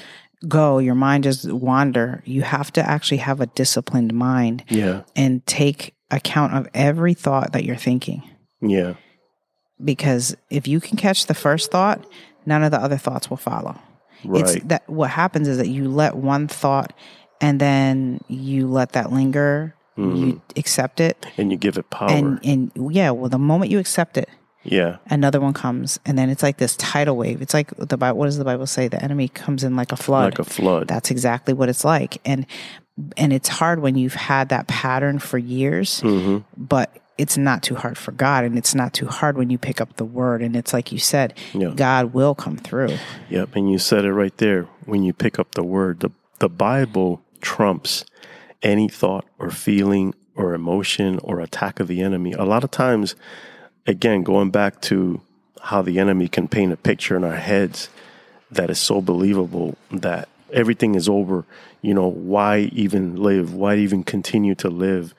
go, 0.47 0.79
your 0.79 0.95
mind 0.95 1.23
just 1.25 1.51
wander. 1.51 2.23
You 2.25 2.41
have 2.41 2.71
to 2.73 2.81
actually 2.87 3.17
have 3.17 3.41
a 3.41 3.45
disciplined 3.47 4.13
mind 4.13 4.63
Yeah. 4.69 5.03
and 5.15 5.45
take 5.45 5.93
account 6.09 6.53
of 6.53 6.67
every 6.73 7.13
thought 7.13 7.53
that 7.53 7.63
you're 7.63 7.75
thinking. 7.75 8.23
Yeah. 8.61 8.95
Because 9.83 10.35
if 10.49 10.67
you 10.67 10.79
can 10.79 10.97
catch 10.97 11.25
the 11.27 11.33
first 11.33 11.71
thought, 11.71 12.05
none 12.45 12.63
of 12.63 12.71
the 12.71 12.79
other 12.79 12.97
thoughts 12.97 13.29
will 13.29 13.37
follow. 13.37 13.79
It's 14.23 14.61
that 14.65 14.87
what 14.87 15.09
happens 15.09 15.47
is 15.47 15.57
that 15.57 15.67
you 15.67 15.89
let 15.89 16.15
one 16.15 16.47
thought 16.47 16.93
and 17.39 17.59
then 17.59 18.19
you 18.27 18.67
let 18.67 18.91
that 18.91 19.11
linger, 19.11 19.75
you 19.98 20.41
accept 20.55 21.00
it, 21.00 21.25
and 21.38 21.51
you 21.51 21.57
give 21.57 21.77
it 21.77 21.89
power. 21.89 22.10
and 22.10 22.39
and 22.43 22.71
yeah, 22.91 23.12
well, 23.12 23.29
the 23.29 23.38
moment 23.38 23.71
you 23.71 23.79
accept 23.79 24.17
it, 24.17 24.29
yeah. 24.63 24.98
another 25.10 25.39
one 25.39 25.53
comes, 25.53 26.00
and 26.05 26.17
then 26.17 26.29
it's 26.29 26.43
like 26.43 26.57
this 26.57 26.75
tidal 26.77 27.17
wave. 27.17 27.41
It's 27.41 27.53
like 27.53 27.75
the 27.77 27.98
Bible. 27.98 28.17
What 28.17 28.25
does 28.25 28.38
the 28.38 28.45
Bible 28.45 28.67
say? 28.67 28.88
The 28.88 29.03
enemy 29.03 29.27
comes 29.27 29.63
in 29.63 29.75
like 29.75 29.91
a 29.91 29.98
flood. 29.98 30.31
Like 30.33 30.39
a 30.39 30.43
flood. 30.50 30.88
That's 30.88 31.12
exactly 31.12 31.53
what 31.53 31.69
it's 31.69 31.83
like, 31.83 32.19
and 32.25 32.45
and 33.17 33.33
it's 33.33 33.50
hard 33.50 33.79
when 33.81 33.95
you've 33.95 34.13
had 34.15 34.50
that 34.50 34.67
pattern 34.67 35.19
for 35.19 35.38
years, 35.38 36.01
hmm 36.01 36.39
but 36.57 36.98
it's 37.17 37.38
not 37.38 37.62
too 37.62 37.75
hard 37.75 37.98
for 38.00 38.13
God, 38.13 38.45
and 38.45 38.57
it's 38.57 38.74
not 38.74 38.93
too 38.93 39.05
hard 39.05 39.38
when 39.38 39.51
you 39.51 39.57
pick 39.60 39.79
up 39.79 39.98
the 39.98 40.05
word, 40.05 40.41
and 40.41 40.55
it's 40.55 40.74
like 40.74 40.91
you 40.91 40.98
said, 40.98 41.38
Yeah. 41.53 41.71
God 41.75 42.13
will 42.13 42.33
come 42.33 42.57
through. 42.57 42.98
Yep. 43.29 43.55
And 43.55 43.71
you 43.71 43.77
said 43.77 44.05
it 44.05 44.13
right 44.13 44.36
there. 44.38 44.63
When 44.86 45.03
you 45.03 45.13
pick 45.13 45.38
up 45.38 45.51
the 45.53 45.63
word, 45.63 46.00
the, 46.00 46.10
the 46.39 46.50
Bible 46.50 47.21
trumps 47.39 48.05
any 48.63 48.87
thought 48.87 49.25
or 49.39 49.51
feeling 49.51 50.13
or 50.35 50.53
emotion 50.53 51.19
or 51.23 51.39
attack 51.39 51.79
of 51.79 51.87
the 51.87 52.01
enemy. 52.01 52.33
A 52.33 52.43
lot 52.43 52.63
of 52.63 52.71
times, 52.71 53.15
again, 53.85 54.24
going 54.24 54.50
back 54.50 54.81
to 54.81 55.21
how 55.61 55.81
the 55.81 56.00
enemy 56.00 56.27
can 56.27 56.47
paint 56.47 56.74
a 56.74 56.77
picture 56.77 57.15
in 57.15 57.24
our 57.24 57.35
heads 57.35 57.89
that 58.50 58.69
is 58.69 58.79
so 58.79 59.01
believable 59.01 59.77
that 59.91 60.27
everything 60.51 60.95
is 60.95 61.07
over. 61.07 61.45
You 61.81 61.93
know, 61.93 62.07
why 62.07 62.69
even 62.74 63.15
live? 63.15 63.53
Why 63.53 63.75
even 63.75 64.03
continue 64.03 64.55
to 64.55 64.69
live? 64.69 65.13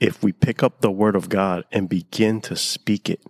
If 0.00 0.22
we 0.22 0.32
pick 0.32 0.62
up 0.62 0.80
the 0.80 0.90
word 0.90 1.16
of 1.16 1.28
God 1.28 1.64
and 1.72 1.88
begin 1.88 2.40
to 2.42 2.56
speak 2.56 3.08
it, 3.08 3.20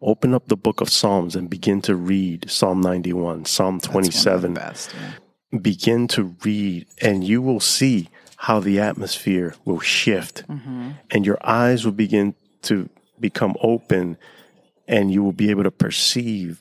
open 0.00 0.34
up 0.34 0.48
the 0.48 0.56
book 0.56 0.80
of 0.80 0.88
Psalms 0.88 1.36
and 1.36 1.50
begin 1.50 1.82
to 1.82 1.94
read 1.94 2.50
Psalm 2.50 2.80
91, 2.80 3.44
Psalm 3.44 3.80
27, 3.80 4.54
best. 4.54 4.94
yeah. 4.94 5.58
begin 5.58 6.08
to 6.08 6.36
read, 6.44 6.86
and 7.00 7.24
you 7.24 7.42
will 7.42 7.60
see 7.60 8.08
how 8.42 8.58
the 8.58 8.80
atmosphere 8.80 9.54
will 9.64 9.78
shift, 9.78 10.44
mm-hmm. 10.48 10.90
and 11.12 11.24
your 11.24 11.38
eyes 11.44 11.84
will 11.84 11.92
begin 11.92 12.34
to 12.60 12.88
become 13.20 13.54
open, 13.60 14.16
and 14.88 15.12
you 15.12 15.22
will 15.22 15.32
be 15.32 15.50
able 15.50 15.62
to 15.62 15.70
perceive 15.70 16.60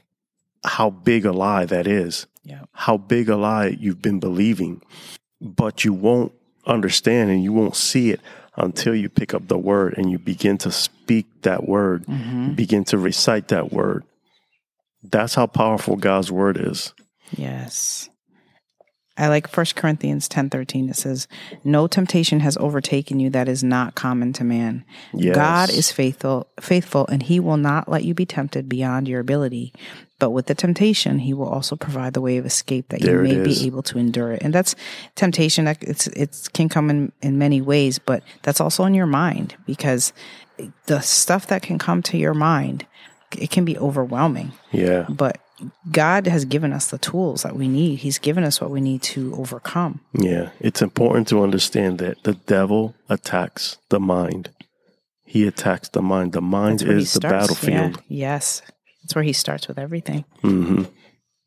how 0.63 0.91
big 0.91 1.25
a 1.25 1.31
lie 1.31 1.65
that 1.65 1.87
is, 1.87 2.27
Yeah. 2.43 2.65
how 2.71 2.97
big 2.97 3.29
a 3.29 3.35
lie 3.35 3.75
you've 3.79 3.99
been 3.99 4.19
believing, 4.19 4.83
but 5.41 5.83
you 5.83 5.91
won't 5.91 6.33
understand 6.67 7.31
and 7.31 7.43
you 7.43 7.51
won't 7.51 7.75
see 7.75 8.11
it 8.11 8.21
until 8.57 8.93
you 8.93 9.09
pick 9.09 9.33
up 9.33 9.47
the 9.47 9.57
word 9.57 9.97
and 9.97 10.11
you 10.11 10.19
begin 10.19 10.59
to 10.59 10.71
speak 10.71 11.25
that 11.41 11.67
word, 11.67 12.05
mm-hmm. 12.05 12.53
begin 12.53 12.83
to 12.83 12.99
recite 12.99 13.47
that 13.47 13.73
word. 13.73 14.03
That's 15.01 15.33
how 15.33 15.47
powerful 15.47 15.95
God's 15.95 16.31
word 16.31 16.57
is. 16.57 16.93
Yes. 17.35 18.10
I 19.21 19.27
like 19.27 19.47
First 19.47 19.75
Corinthians 19.75 20.27
ten 20.27 20.49
thirteen. 20.49 20.89
It 20.89 20.95
says, 20.95 21.27
No 21.63 21.85
temptation 21.87 22.39
has 22.39 22.57
overtaken 22.57 23.19
you 23.19 23.29
that 23.29 23.47
is 23.47 23.63
not 23.63 23.93
common 23.93 24.33
to 24.33 24.43
man. 24.43 24.83
Yes. 25.13 25.35
God 25.35 25.69
is 25.69 25.91
faithful 25.91 26.47
faithful 26.59 27.05
and 27.07 27.21
he 27.23 27.39
will 27.39 27.57
not 27.57 27.87
let 27.87 28.03
you 28.03 28.13
be 28.13 28.25
tempted 28.25 28.67
beyond 28.67 29.07
your 29.07 29.19
ability. 29.19 29.73
But 30.17 30.31
with 30.31 30.45
the 30.47 30.55
temptation, 30.55 31.19
he 31.19 31.33
will 31.33 31.47
also 31.47 31.75
provide 31.75 32.13
the 32.13 32.21
way 32.21 32.37
of 32.37 32.45
escape 32.45 32.89
that 32.89 33.01
There 33.01 33.23
you 33.25 33.37
may 33.37 33.43
be 33.43 33.65
able 33.65 33.83
to 33.83 33.97
endure 33.97 34.31
it. 34.31 34.41
And 34.43 34.53
that's 34.53 34.75
temptation 35.15 35.65
that 35.65 35.77
it's 35.83 36.07
it 36.07 36.49
can 36.53 36.69
come 36.69 36.89
in, 36.89 37.11
in 37.21 37.37
many 37.37 37.61
ways, 37.61 37.99
but 37.99 38.23
that's 38.41 38.61
also 38.61 38.85
in 38.85 38.93
your 38.93 39.07
mind 39.07 39.55
because 39.65 40.13
the 40.85 40.99
stuff 41.01 41.47
that 41.47 41.61
can 41.61 41.77
come 41.79 42.01
to 42.03 42.17
your 42.17 42.33
mind, 42.35 42.85
it 43.37 43.49
can 43.49 43.65
be 43.65 43.77
overwhelming 43.77 44.51
Yeah. 44.71 45.05
but 45.09 45.39
God 45.91 46.27
has 46.27 46.45
given 46.45 46.73
us 46.73 46.87
the 46.87 46.97
tools 46.97 47.43
that 47.43 47.55
we 47.55 47.67
need. 47.67 47.99
He's 47.99 48.19
given 48.19 48.43
us 48.43 48.59
what 48.61 48.71
we 48.71 48.81
need 48.81 49.01
to 49.03 49.35
overcome. 49.35 50.01
Yeah, 50.13 50.49
it's 50.59 50.81
important 50.81 51.27
to 51.29 51.43
understand 51.43 51.99
that 51.99 52.23
the 52.23 52.33
devil 52.33 52.95
attacks 53.09 53.77
the 53.89 53.99
mind. 53.99 54.49
He 55.25 55.47
attacks 55.47 55.89
the 55.89 56.01
mind. 56.01 56.33
The 56.33 56.41
mind 56.41 56.81
is 56.81 57.13
the 57.13 57.21
battlefield. 57.21 58.01
Yeah. 58.07 58.27
Yes. 58.33 58.61
That's 59.01 59.15
where 59.15 59.23
he 59.23 59.33
starts 59.33 59.67
with 59.67 59.79
everything. 59.79 60.25
hmm 60.41 60.83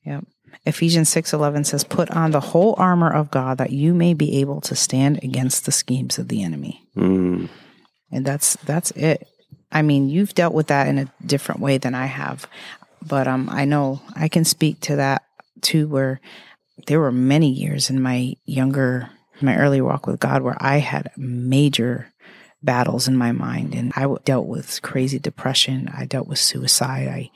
Yep. 0.05 0.25
Ephesians 0.67 1.09
6:11 1.11 1.65
says, 1.65 1.85
"Put 1.85 2.11
on 2.11 2.31
the 2.31 2.41
whole 2.41 2.75
armor 2.79 3.11
of 3.11 3.31
God 3.31 3.59
that 3.59 3.73
you 3.73 3.95
may 3.95 4.15
be 4.15 4.41
able 4.41 4.61
to 4.63 4.75
stand 4.75 5.23
against 5.23 5.65
the 5.65 5.73
schemes 5.73 6.19
of 6.19 6.29
the 6.29 6.43
enemy." 6.43 6.83
Mm. 6.97 7.49
And 8.11 8.25
that's 8.25 8.57
that's 8.65 8.91
it. 8.93 9.27
I 9.73 9.83
mean, 9.83 10.09
you've 10.09 10.35
dealt 10.35 10.55
with 10.55 10.69
that 10.69 10.87
in 10.87 10.99
a 10.99 11.13
different 11.25 11.61
way 11.61 11.79
than 11.79 11.95
I 11.95 12.07
have. 12.07 12.47
But 13.07 13.27
um 13.29 13.49
I 13.51 13.65
know 13.65 14.01
I 14.17 14.29
can 14.29 14.45
speak 14.45 14.81
to 14.83 14.97
that 14.97 15.23
too 15.61 15.89
where 15.89 16.21
there 16.87 17.01
were 17.01 17.13
many 17.13 17.51
years 17.51 17.91
in 17.91 18.01
my 18.03 18.35
younger 18.45 19.11
my 19.41 19.57
early 19.57 19.81
walk 19.81 20.07
with 20.07 20.21
God 20.21 20.43
where 20.43 20.57
I 20.61 20.79
had 20.79 21.11
major 21.17 22.13
battles 22.63 23.09
in 23.09 23.17
my 23.17 23.33
mind 23.33 23.75
and 23.75 23.93
I 23.95 24.07
dealt 24.25 24.47
with 24.47 24.81
crazy 24.83 25.19
depression. 25.19 25.91
I 25.93 26.05
dealt 26.07 26.29
with 26.29 26.39
suicide. 26.39 27.09
I 27.09 27.31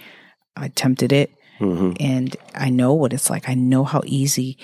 I 0.56 0.66
attempted 0.66 1.12
it 1.12 1.30
hmm 1.58 1.92
and 2.00 2.36
I 2.54 2.70
know 2.70 2.94
what 2.94 3.12
it's 3.12 3.30
like. 3.30 3.48
I 3.48 3.54
know 3.54 3.84
how 3.84 4.02
easy 4.06 4.56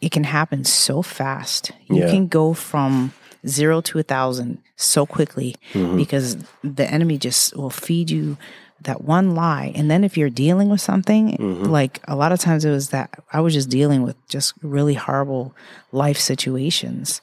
it 0.00 0.10
can 0.12 0.24
happen 0.24 0.64
so 0.64 1.02
fast. 1.02 1.72
You 1.88 2.00
Yeah. 2.02 2.10
can 2.10 2.26
go 2.28 2.54
from 2.54 3.12
zero 3.46 3.80
to 3.82 3.98
a 3.98 4.02
thousand 4.02 4.58
so 4.76 5.06
quickly 5.06 5.56
Mm-hmm. 5.72 5.96
because 5.96 6.36
the 6.64 6.90
enemy 6.90 7.18
just 7.18 7.56
will 7.56 7.70
feed 7.70 8.10
you 8.10 8.36
that 8.82 9.02
one 9.04 9.34
lie. 9.34 9.72
And 9.74 9.90
then 9.90 10.04
if 10.04 10.16
you're 10.16 10.30
dealing 10.30 10.68
with 10.70 10.80
something, 10.80 11.36
Mm-hmm. 11.36 11.64
like 11.64 12.00
a 12.08 12.16
lot 12.16 12.32
of 12.32 12.38
times 12.40 12.64
it 12.64 12.70
was 12.70 12.90
that 12.90 13.10
I 13.32 13.40
was 13.40 13.54
just 13.54 13.68
dealing 13.68 14.02
with 14.02 14.16
just 14.28 14.54
really 14.62 14.94
horrible 14.94 15.54
life 15.92 16.18
situations 16.18 17.20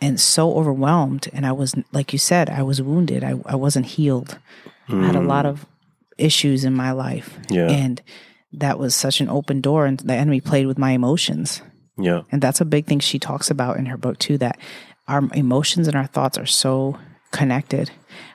and 0.00 0.18
so 0.20 0.56
overwhelmed. 0.56 1.28
And 1.32 1.46
I 1.46 1.52
was, 1.52 1.74
like 1.92 2.12
you 2.12 2.18
said, 2.18 2.50
I 2.50 2.62
was 2.62 2.82
wounded. 2.82 3.22
I, 3.24 3.34
I 3.46 3.54
wasn't 3.56 3.86
healed. 3.86 4.38
I 4.88 5.06
had 5.06 5.16
a 5.16 5.20
lot 5.20 5.46
of 5.46 5.66
issues 6.18 6.64
in 6.64 6.74
my 6.74 6.92
life. 6.92 7.38
Mm. 7.48 7.54
Yeah. 7.56 7.68
And 7.68 8.02
that 8.52 8.78
was 8.78 8.94
such 8.94 9.20
an 9.20 9.28
open 9.28 9.60
door, 9.60 9.84
and 9.86 9.98
the 10.00 10.14
enemy 10.14 10.40
played 10.40 10.66
with 10.66 10.78
my 10.78 10.92
emotions. 10.92 11.60
Yeah. 11.98 12.22
And 12.30 12.40
that's 12.40 12.60
a 12.60 12.64
big 12.64 12.86
thing 12.86 13.00
she 13.00 13.18
talks 13.18 13.50
about 13.50 13.76
in 13.78 13.86
her 13.86 13.96
book, 13.96 14.18
too, 14.18 14.38
that 14.38 14.58
our 15.08 15.22
emotions 15.34 15.88
and 15.88 15.96
our 15.96 16.06
thoughts 16.06 16.38
are 16.38 16.46
so 16.46 16.98
connected, 17.32 17.90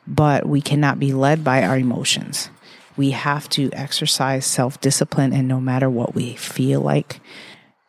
but 0.05 0.45
we 0.45 0.61
cannot 0.61 0.99
be 0.99 1.13
led 1.13 1.43
by 1.43 1.63
our 1.63 1.77
emotions. 1.77 2.49
We 2.97 3.11
have 3.11 3.47
to 3.49 3.69
exercise 3.73 4.45
self 4.45 4.79
discipline, 4.81 5.33
and 5.33 5.47
no 5.47 5.59
matter 5.61 5.89
what 5.89 6.13
we 6.15 6.35
feel 6.35 6.81
like, 6.81 7.19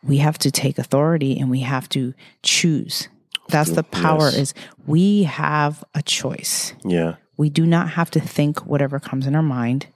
we 0.01 0.17
have 0.17 0.37
to 0.39 0.51
take 0.51 0.77
authority 0.77 1.39
and 1.39 1.49
we 1.49 1.61
have 1.61 1.87
to 1.89 2.13
choose. 2.41 3.07
That's 3.49 3.71
the 3.71 3.83
power 3.83 4.25
Yes. 4.25 4.35
is 4.35 4.53
we 4.85 5.23
have 5.23 5.83
a 5.93 6.01
choice. 6.01 6.73
Yeah. 6.85 7.15
We 7.35 7.49
do 7.49 7.65
not 7.65 7.89
have 7.91 8.11
to 8.11 8.19
think 8.19 8.65
whatever 8.65 8.99
comes 8.99 9.27
in 9.27 9.35
our 9.35 9.41
mind. 9.43 9.87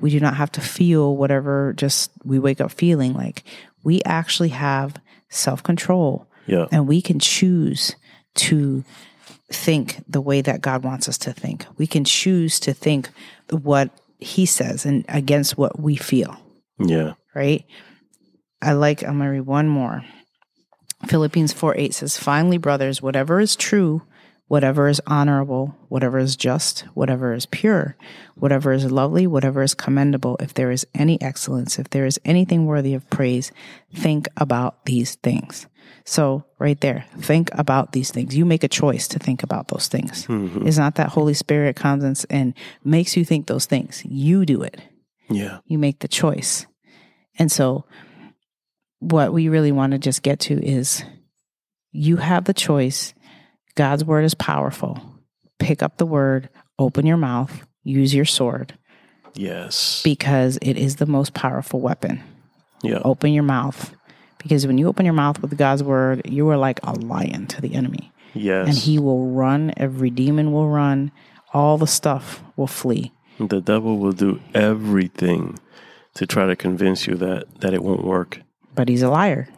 We 0.00 0.10
do 0.10 0.18
not 0.20 0.36
have 0.36 0.50
to 0.52 0.60
feel 0.60 1.16
whatever 1.16 1.72
just 1.76 2.10
we 2.24 2.38
wake 2.38 2.60
up 2.60 2.70
feeling 2.72 3.12
like. 3.12 3.44
We 3.84 4.00
actually 4.04 4.48
have 4.50 4.96
self 5.28 5.62
control 5.62 6.26
Yeah. 6.46 6.66
and 6.72 6.86
we 6.88 7.00
can 7.02 7.18
choose 7.18 7.94
to 8.36 8.82
think 9.52 10.02
the 10.08 10.20
way 10.20 10.40
that 10.40 10.60
God 10.60 10.82
wants 10.84 11.08
us 11.08 11.18
to 11.18 11.32
think. 11.32 11.66
We 11.78 11.86
can 11.86 12.04
choose 12.04 12.58
to 12.60 12.72
think 12.72 13.10
what 13.50 13.90
He 14.18 14.46
says 14.46 14.86
and 14.86 15.04
against 15.08 15.58
what 15.58 15.78
we 15.80 15.96
feel, 15.96 16.36
Yeah. 16.78 17.12
right? 17.34 17.64
I 18.62 18.72
like, 18.72 19.02
I'm 19.02 19.18
going 19.18 19.26
to 19.26 19.30
read 19.32 19.40
one 19.46 19.68
more. 19.68 20.04
Philippians 21.06 21.52
4 21.52 21.76
8 21.76 21.94
says, 21.94 22.18
Finally, 22.18 22.58
brothers, 22.58 23.02
whatever 23.02 23.38
is 23.40 23.54
true, 23.54 24.02
whatever 24.48 24.88
is 24.88 25.00
honorable, 25.06 25.76
whatever 25.88 26.18
is 26.18 26.36
just, 26.36 26.80
whatever 26.94 27.34
is 27.34 27.44
pure, 27.46 27.96
whatever 28.34 28.72
is 28.72 28.90
lovely, 28.90 29.26
whatever 29.26 29.62
is 29.62 29.74
commendable, 29.74 30.36
if 30.40 30.54
there 30.54 30.70
is 30.70 30.86
any 30.94 31.20
excellence, 31.20 31.78
if 31.78 31.90
there 31.90 32.06
is 32.06 32.18
anything 32.24 32.64
worthy 32.64 32.94
of 32.94 33.08
praise, 33.10 33.52
think 33.94 34.26
about 34.38 34.84
these 34.86 35.16
things. 35.16 35.66
So, 36.04 36.44
right 36.58 36.80
there, 36.80 37.04
think 37.18 37.50
about 37.52 37.92
these 37.92 38.10
things. 38.12 38.36
You 38.36 38.44
make 38.44 38.62
a 38.64 38.68
choice 38.68 39.08
to 39.08 39.18
think 39.18 39.42
about 39.42 39.68
those 39.68 39.88
things. 39.88 40.26
Mm-hmm. 40.26 40.66
It's 40.66 40.78
not 40.78 40.94
that 40.96 41.08
Holy 41.08 41.34
Spirit 41.34 41.74
comes 41.76 42.04
and, 42.04 42.24
and 42.30 42.54
makes 42.84 43.16
you 43.16 43.24
think 43.24 43.46
those 43.46 43.66
things. 43.66 44.02
You 44.04 44.46
do 44.46 44.62
it 44.62 44.80
Yeah. 45.28 45.58
you 45.66 45.78
make 45.78 45.98
the 46.00 46.08
choice. 46.08 46.66
And 47.38 47.50
so, 47.50 47.84
what 49.00 49.32
we 49.32 49.48
really 49.48 49.72
want 49.72 49.92
to 49.92 49.98
just 49.98 50.22
get 50.22 50.40
to 50.40 50.54
is 50.64 51.04
you 51.92 52.16
have 52.16 52.44
the 52.44 52.54
choice. 52.54 53.14
God's 53.74 54.04
word 54.04 54.24
is 54.24 54.34
powerful. 54.34 55.00
Pick 55.58 55.82
up 55.82 55.96
the 55.98 56.06
word, 56.06 56.48
open 56.78 57.04
your 57.06 57.16
mouth, 57.18 57.66
use 57.82 58.14
your 58.14 58.24
sword 58.24 58.76
Yes. 59.34 60.02
because 60.02 60.58
it 60.62 60.76
is 60.78 60.96
the 60.96 61.06
most 61.06 61.34
powerful 61.34 61.80
weapon. 61.80 62.22
yeah. 62.82 63.00
Open 63.04 63.32
your 63.32 63.42
mouth 63.42 63.94
because 64.46 64.64
when 64.66 64.78
you 64.78 64.86
open 64.86 65.04
your 65.04 65.14
mouth 65.14 65.42
with 65.42 65.58
God's 65.58 65.82
word, 65.82 66.22
you 66.24 66.48
are 66.50 66.56
like 66.56 66.78
a 66.84 66.92
lion 66.92 67.48
to 67.48 67.60
the 67.60 67.74
enemy. 67.74 68.12
Yes. 68.32 68.68
And 68.68 68.76
he 68.76 68.98
will 68.98 69.26
run, 69.26 69.72
every 69.76 70.10
demon 70.10 70.52
will 70.52 70.68
run, 70.68 71.10
all 71.52 71.78
the 71.78 71.86
stuff 71.86 72.42
will 72.56 72.68
flee. 72.68 73.12
the 73.40 73.60
devil 73.60 73.98
will 73.98 74.12
do 74.12 74.40
everything 74.54 75.58
to 76.14 76.26
try 76.26 76.46
to 76.46 76.54
convince 76.54 77.06
you 77.06 77.16
that 77.16 77.60
that 77.60 77.74
it 77.74 77.82
won't 77.82 78.04
work. 78.04 78.40
But 78.74 78.88
he's 78.88 79.02
a 79.02 79.10
liar. 79.10 79.48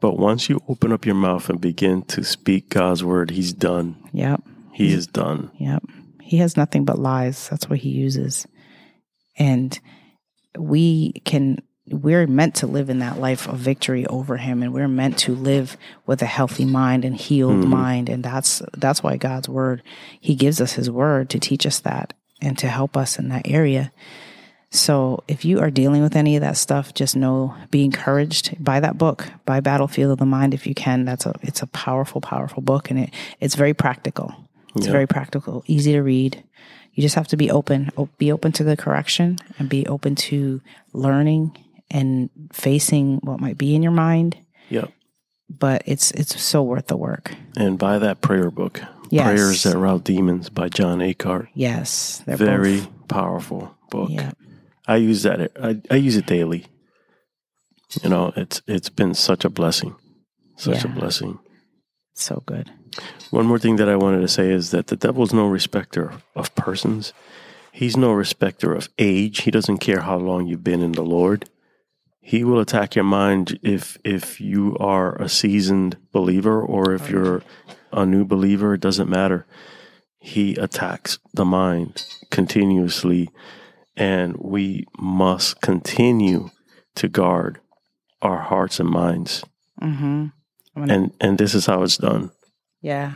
But 0.00 0.18
once 0.18 0.48
you 0.48 0.60
open 0.68 0.92
up 0.92 1.04
your 1.04 1.16
mouth 1.16 1.48
and 1.50 1.60
begin 1.60 2.02
to 2.02 2.22
speak 2.22 2.68
God's 2.68 3.02
word, 3.02 3.30
he's 3.30 3.52
done. 3.52 3.96
Yep. 4.12 4.42
He 4.72 4.92
is 4.92 5.08
done. 5.08 5.50
Yep. 5.58 5.82
He 6.22 6.36
has 6.36 6.56
nothing 6.56 6.84
but 6.84 6.98
lies. 7.00 7.48
That's 7.48 7.68
what 7.68 7.80
he 7.80 7.88
uses. 7.88 8.46
And 9.36 9.78
we 10.56 11.12
can, 11.24 11.58
we're 11.90 12.26
meant 12.26 12.56
to 12.56 12.66
live 12.66 12.90
in 12.90 12.98
that 13.00 13.18
life 13.18 13.48
of 13.48 13.58
victory 13.58 14.06
over 14.06 14.36
him. 14.36 14.62
And 14.62 14.72
we're 14.72 14.88
meant 14.88 15.18
to 15.20 15.34
live 15.34 15.76
with 16.06 16.22
a 16.22 16.26
healthy 16.26 16.64
mind 16.64 17.04
and 17.04 17.16
healed 17.16 17.60
mm-hmm. 17.60 17.70
mind. 17.70 18.08
And 18.08 18.24
that's, 18.24 18.62
that's 18.76 19.02
why 19.02 19.16
God's 19.16 19.48
word, 19.48 19.82
he 20.20 20.34
gives 20.34 20.60
us 20.60 20.72
his 20.74 20.90
word 20.90 21.30
to 21.30 21.38
teach 21.38 21.66
us 21.66 21.80
that 21.80 22.14
and 22.40 22.56
to 22.58 22.68
help 22.68 22.96
us 22.96 23.18
in 23.18 23.28
that 23.28 23.48
area. 23.48 23.92
So 24.70 25.24
if 25.28 25.44
you 25.44 25.60
are 25.60 25.70
dealing 25.70 26.02
with 26.02 26.14
any 26.14 26.36
of 26.36 26.42
that 26.42 26.56
stuff, 26.56 26.92
just 26.92 27.16
know, 27.16 27.54
be 27.70 27.84
encouraged 27.84 28.62
by 28.62 28.80
that 28.80 28.98
book, 28.98 29.26
by 29.46 29.60
Battlefield 29.60 30.12
of 30.12 30.18
the 30.18 30.26
Mind, 30.26 30.52
if 30.52 30.66
you 30.66 30.74
can. 30.74 31.04
That's 31.04 31.24
a, 31.24 31.34
it's 31.42 31.62
a 31.62 31.66
powerful, 31.68 32.20
powerful 32.20 32.62
book 32.62 32.90
and 32.90 33.00
it, 33.00 33.10
it's 33.40 33.54
very 33.54 33.74
practical. 33.74 34.34
It's 34.76 34.86
Yeah. 34.86 34.92
very 34.92 35.06
practical, 35.06 35.64
easy 35.66 35.92
to 35.92 36.02
read. 36.02 36.44
You 36.92 37.02
just 37.02 37.14
have 37.14 37.28
to 37.28 37.36
be 37.36 37.50
open, 37.50 37.90
be 38.18 38.30
open 38.30 38.52
to 38.52 38.64
the 38.64 38.76
correction 38.76 39.38
and 39.58 39.68
be 39.68 39.86
open 39.86 40.14
to 40.16 40.60
learning 40.92 41.56
and 41.90 42.30
facing 42.52 43.16
what 43.18 43.40
might 43.40 43.58
be 43.58 43.74
in 43.74 43.82
your 43.82 43.92
mind. 43.92 44.36
Yep. 44.70 44.92
But 45.50 45.82
it's, 45.86 46.10
it's 46.12 46.40
so 46.40 46.62
worth 46.62 46.88
the 46.88 46.96
work. 46.96 47.34
And 47.56 47.78
buy 47.78 47.98
that 47.98 48.20
prayer 48.20 48.50
book, 48.50 48.82
Yes. 49.10 49.24
Prayers 49.24 49.62
That 49.62 49.78
Rout 49.78 50.04
Demons 50.04 50.50
by 50.50 50.68
John 50.68 51.00
Eckhardt. 51.00 51.48
Yes. 51.54 52.22
Very 52.26 52.80
both- 52.80 53.08
powerful 53.08 53.74
book. 53.90 54.10
yeah. 54.10 54.32
I 54.86 54.96
use 54.96 55.22
that. 55.24 55.50
I, 55.62 55.80
I 55.90 55.96
use 55.96 56.16
it 56.16 56.26
daily. 56.26 56.66
You 58.02 58.08
know, 58.10 58.32
it's 58.36 58.60
it's 58.66 58.88
been 58.90 59.12
such 59.14 59.44
a 59.44 59.50
blessing, 59.50 59.94
such 60.56 60.84
a 60.84 60.88
blessing. 60.88 61.38
So 62.14 62.42
good. 62.46 62.70
One 63.30 63.46
more 63.46 63.58
thing 63.58 63.76
that 63.76 63.88
I 63.88 63.96
wanted 63.96 64.20
to 64.22 64.28
say 64.28 64.50
is 64.50 64.70
that 64.70 64.86
the 64.88 64.96
devil's 64.96 65.32
no 65.34 65.46
respecter 65.46 66.12
of 66.34 66.54
persons. 66.54 67.12
He's 67.72 67.96
no 67.98 68.12
respecter 68.12 68.74
of 68.74 68.88
age. 68.98 69.42
He 69.42 69.50
doesn't 69.50 69.78
care 69.78 70.00
how 70.00 70.16
long 70.18 70.46
you've 70.46 70.64
been 70.64 70.82
in 70.82 70.92
the 70.92 71.02
Lord. 71.04 71.48
He 72.28 72.44
will 72.44 72.60
attack 72.60 72.94
your 72.94 73.06
mind 73.06 73.58
if 73.62 73.96
if 74.04 74.38
you 74.38 74.76
are 74.78 75.16
a 75.16 75.28
seasoned 75.30 75.96
believer 76.12 76.60
or 76.60 76.92
if 76.92 77.08
you're 77.08 77.42
a 77.90 78.04
new 78.04 78.24
believer, 78.26 78.74
it 78.74 78.82
doesn't 78.82 79.08
matter. 79.08 79.46
He 80.20 80.54
attacks 80.56 81.18
the 81.32 81.46
mind 81.46 82.04
continuously 82.30 83.30
and 83.96 84.36
we 84.36 84.84
must 84.98 85.62
continue 85.62 86.50
to 86.96 87.08
guard 87.08 87.60
our 88.20 88.40
hearts 88.50 88.78
and 88.78 88.90
minds. 88.90 89.42
Mm-hmm. 89.80 90.26
Gonna, 90.76 90.94
And 90.94 91.12
and 91.20 91.38
this 91.38 91.54
is 91.54 91.64
how 91.66 91.82
it's 91.82 91.96
done. 91.96 92.30
yeah. 92.82 93.12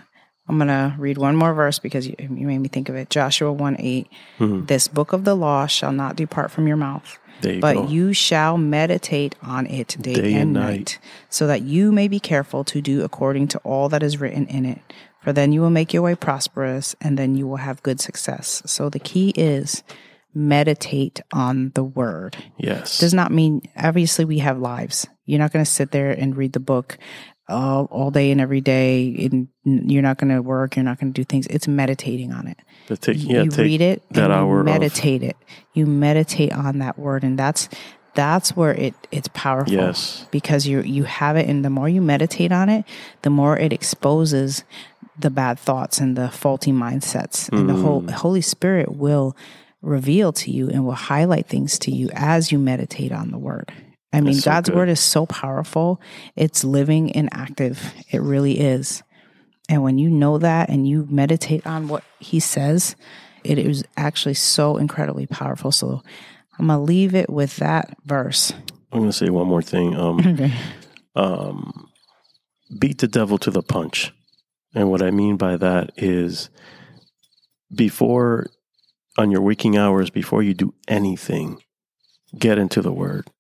I'm 0.49 0.57
going 0.59 0.69
to 0.69 0.95
read 0.99 1.19
one 1.19 1.37
more 1.37 1.55
verse 1.55 1.79
because 1.79 2.07
you, 2.07 2.15
you 2.19 2.47
made 2.47 2.59
me 2.59 2.69
think 2.69 2.89
of 2.89 2.97
it. 2.97 3.11
Joshua 3.11 3.53
1 3.53 3.77
8. 3.79 4.09
Mhm. 4.39 4.67
This 4.67 4.89
book 4.89 5.13
of 5.13 5.25
the 5.25 5.35
law 5.37 5.67
shall 5.67 5.93
not 5.93 6.17
depart 6.17 6.51
from 6.51 6.67
your 6.67 6.77
mouth, 6.77 7.19
you 7.43 7.61
but 7.61 7.75
go. 7.75 7.87
you 7.87 8.13
shall 8.13 8.59
meditate 8.59 9.37
on 9.43 9.67
it 9.67 9.97
day, 10.01 10.15
Day 10.15 10.33
and 10.35 10.43
and 10.43 10.53
night, 10.55 10.63
night. 10.69 10.99
so 11.31 11.47
that 11.47 11.63
you 11.63 11.93
may 11.93 12.09
be 12.09 12.19
careful 12.21 12.65
to 12.65 12.81
do 12.81 13.03
according 13.03 13.49
to 13.49 13.59
all 13.59 13.89
that 13.91 14.03
is 14.03 14.19
written 14.21 14.47
in 14.49 14.65
it. 14.65 14.81
For 15.23 15.33
then 15.33 15.53
you 15.53 15.61
will 15.61 15.71
make 15.71 15.93
your 15.95 16.03
way 16.03 16.17
prosperous, 16.17 16.97
and 17.01 17.17
then 17.17 17.37
you 17.37 17.47
will 17.47 17.59
have 17.59 17.81
good 17.85 18.01
success. 18.01 18.61
So 18.67 18.89
the 18.89 18.99
key 18.99 19.31
is 19.37 19.85
meditate 20.35 21.21
on 21.33 21.71
the 21.75 21.85
word. 21.85 22.37
yes. 22.59 22.99
Does 22.99 23.15
not 23.15 23.31
mean 23.31 23.63
obviously 23.77 24.25
we 24.25 24.39
have 24.41 24.59
lives. 24.59 25.07
You're 25.27 25.39
not 25.39 25.53
going 25.53 25.65
to 25.65 25.71
sit 25.71 25.93
there 25.93 26.11
and 26.11 26.35
read 26.37 26.53
the 26.53 26.59
book 26.61 26.99
all, 27.49 27.87
all 27.91 28.11
day 28.11 28.31
and 28.31 28.41
every 28.41 28.61
day. 28.61 29.29
And 29.31 29.49
you're 29.91 30.03
not 30.03 30.19
going 30.19 30.35
to 30.35 30.41
work. 30.43 30.77
You're 30.77 30.85
not 30.85 30.99
going 31.01 31.13
to 31.13 31.19
do 31.21 31.25
things. 31.25 31.47
It's 31.49 31.69
meditating 31.69 32.33
on 32.33 32.47
it 32.49 32.59
take, 33.01 33.19
you 33.19 33.37
yeah, 33.37 33.45
take 33.45 33.59
read 33.65 33.81
it 33.81 34.03
that 34.11 34.25
and 34.25 34.33
hour 34.33 34.59
you 34.59 34.65
meditate 34.65 35.23
it 35.23 35.37
you 35.73 35.87
meditate 35.87 36.53
on 36.53 36.79
that 36.81 36.99
word 36.99 37.25
and 37.25 37.39
that's 37.39 37.69
that's 38.15 38.55
where 38.55 38.75
it 38.75 38.93
it's 39.11 39.29
powerful 39.33 39.73
Yes. 39.73 40.27
because 40.31 40.67
you 40.67 40.83
you 40.83 41.05
have 41.05 41.37
it 41.37 41.49
and 41.49 41.65
the 41.65 41.71
more 41.71 41.89
you 41.89 42.03
meditate 42.03 42.53
on 42.53 42.69
it 42.69 42.85
the 43.23 43.31
more 43.31 43.57
it 43.59 43.73
exposes 43.73 44.65
the 45.19 45.31
bad 45.31 45.59
thoughts 45.59 46.01
and 46.01 46.17
the 46.17 46.29
faulty 46.29 46.71
mindsets 46.73 47.49
and 47.51 47.67
the 47.69 47.75
whole 47.75 48.03
Mm. 48.03 48.11
holy 48.11 48.43
spirit 48.43 48.95
will 48.97 49.35
reveal 49.81 50.33
to 50.35 50.51
you 50.51 50.69
and 50.69 50.85
will 50.85 50.93
highlight 50.93 51.47
things 51.47 51.79
to 51.79 51.91
you 51.91 52.11
as 52.13 52.53
you 52.53 52.59
meditate 52.59 53.13
on 53.13 53.31
the 53.31 53.39
word 53.39 53.73
i 54.13 54.21
mean 54.21 54.35
so 54.35 54.51
god's 54.51 54.69
good. 54.69 54.77
word 54.77 54.89
is 54.89 55.01
so 55.01 55.27
powerful 55.27 56.01
it's 56.37 56.65
living 56.65 57.13
and 57.13 57.29
active 57.33 57.93
it 58.11 58.21
really 58.21 58.59
is 58.61 59.03
and 59.69 59.83
when 59.83 59.99
you 59.99 60.11
know 60.11 60.37
that 60.37 60.69
and 60.69 60.87
you 60.87 61.07
meditate 61.09 61.67
on 61.67 61.89
what 61.89 62.05
he 62.19 62.41
says, 62.41 62.95
it 63.43 63.59
is 63.59 63.85
actually 63.97 64.35
so 64.35 64.77
incredibly 64.77 65.27
powerful. 65.27 65.73
So 65.73 66.03
I'm 66.59 66.67
going 66.67 66.79
to 66.79 66.85
leave 66.85 67.15
it 67.15 67.31
with 67.31 67.57
that 67.57 67.97
verse. 68.05 68.53
I'm 68.93 69.01
going 69.01 69.11
to 69.11 69.17
say 69.17 69.31
one 69.31 69.47
more 69.47 69.63
thing. 69.63 69.97
Um, 69.97 70.21
Okay. 70.27 70.53
um, 71.17 71.89
beat 72.79 72.99
the 72.99 73.09
devil 73.09 73.39
to 73.39 73.51
the 73.51 73.63
punch. 73.63 74.13
And 74.75 74.91
what 74.91 75.01
I 75.01 75.11
mean 75.11 75.39
by 75.39 75.57
that 75.57 75.93
is 75.97 76.51
before, 77.75 78.49
on 79.17 79.31
your 79.31 79.41
waking 79.43 79.77
hours, 79.77 80.11
before 80.11 80.43
you 80.43 80.53
do 80.53 80.75
anything, 80.87 81.63
get 82.39 82.59
into 82.59 82.83
the 82.83 82.93
word. 82.93 83.31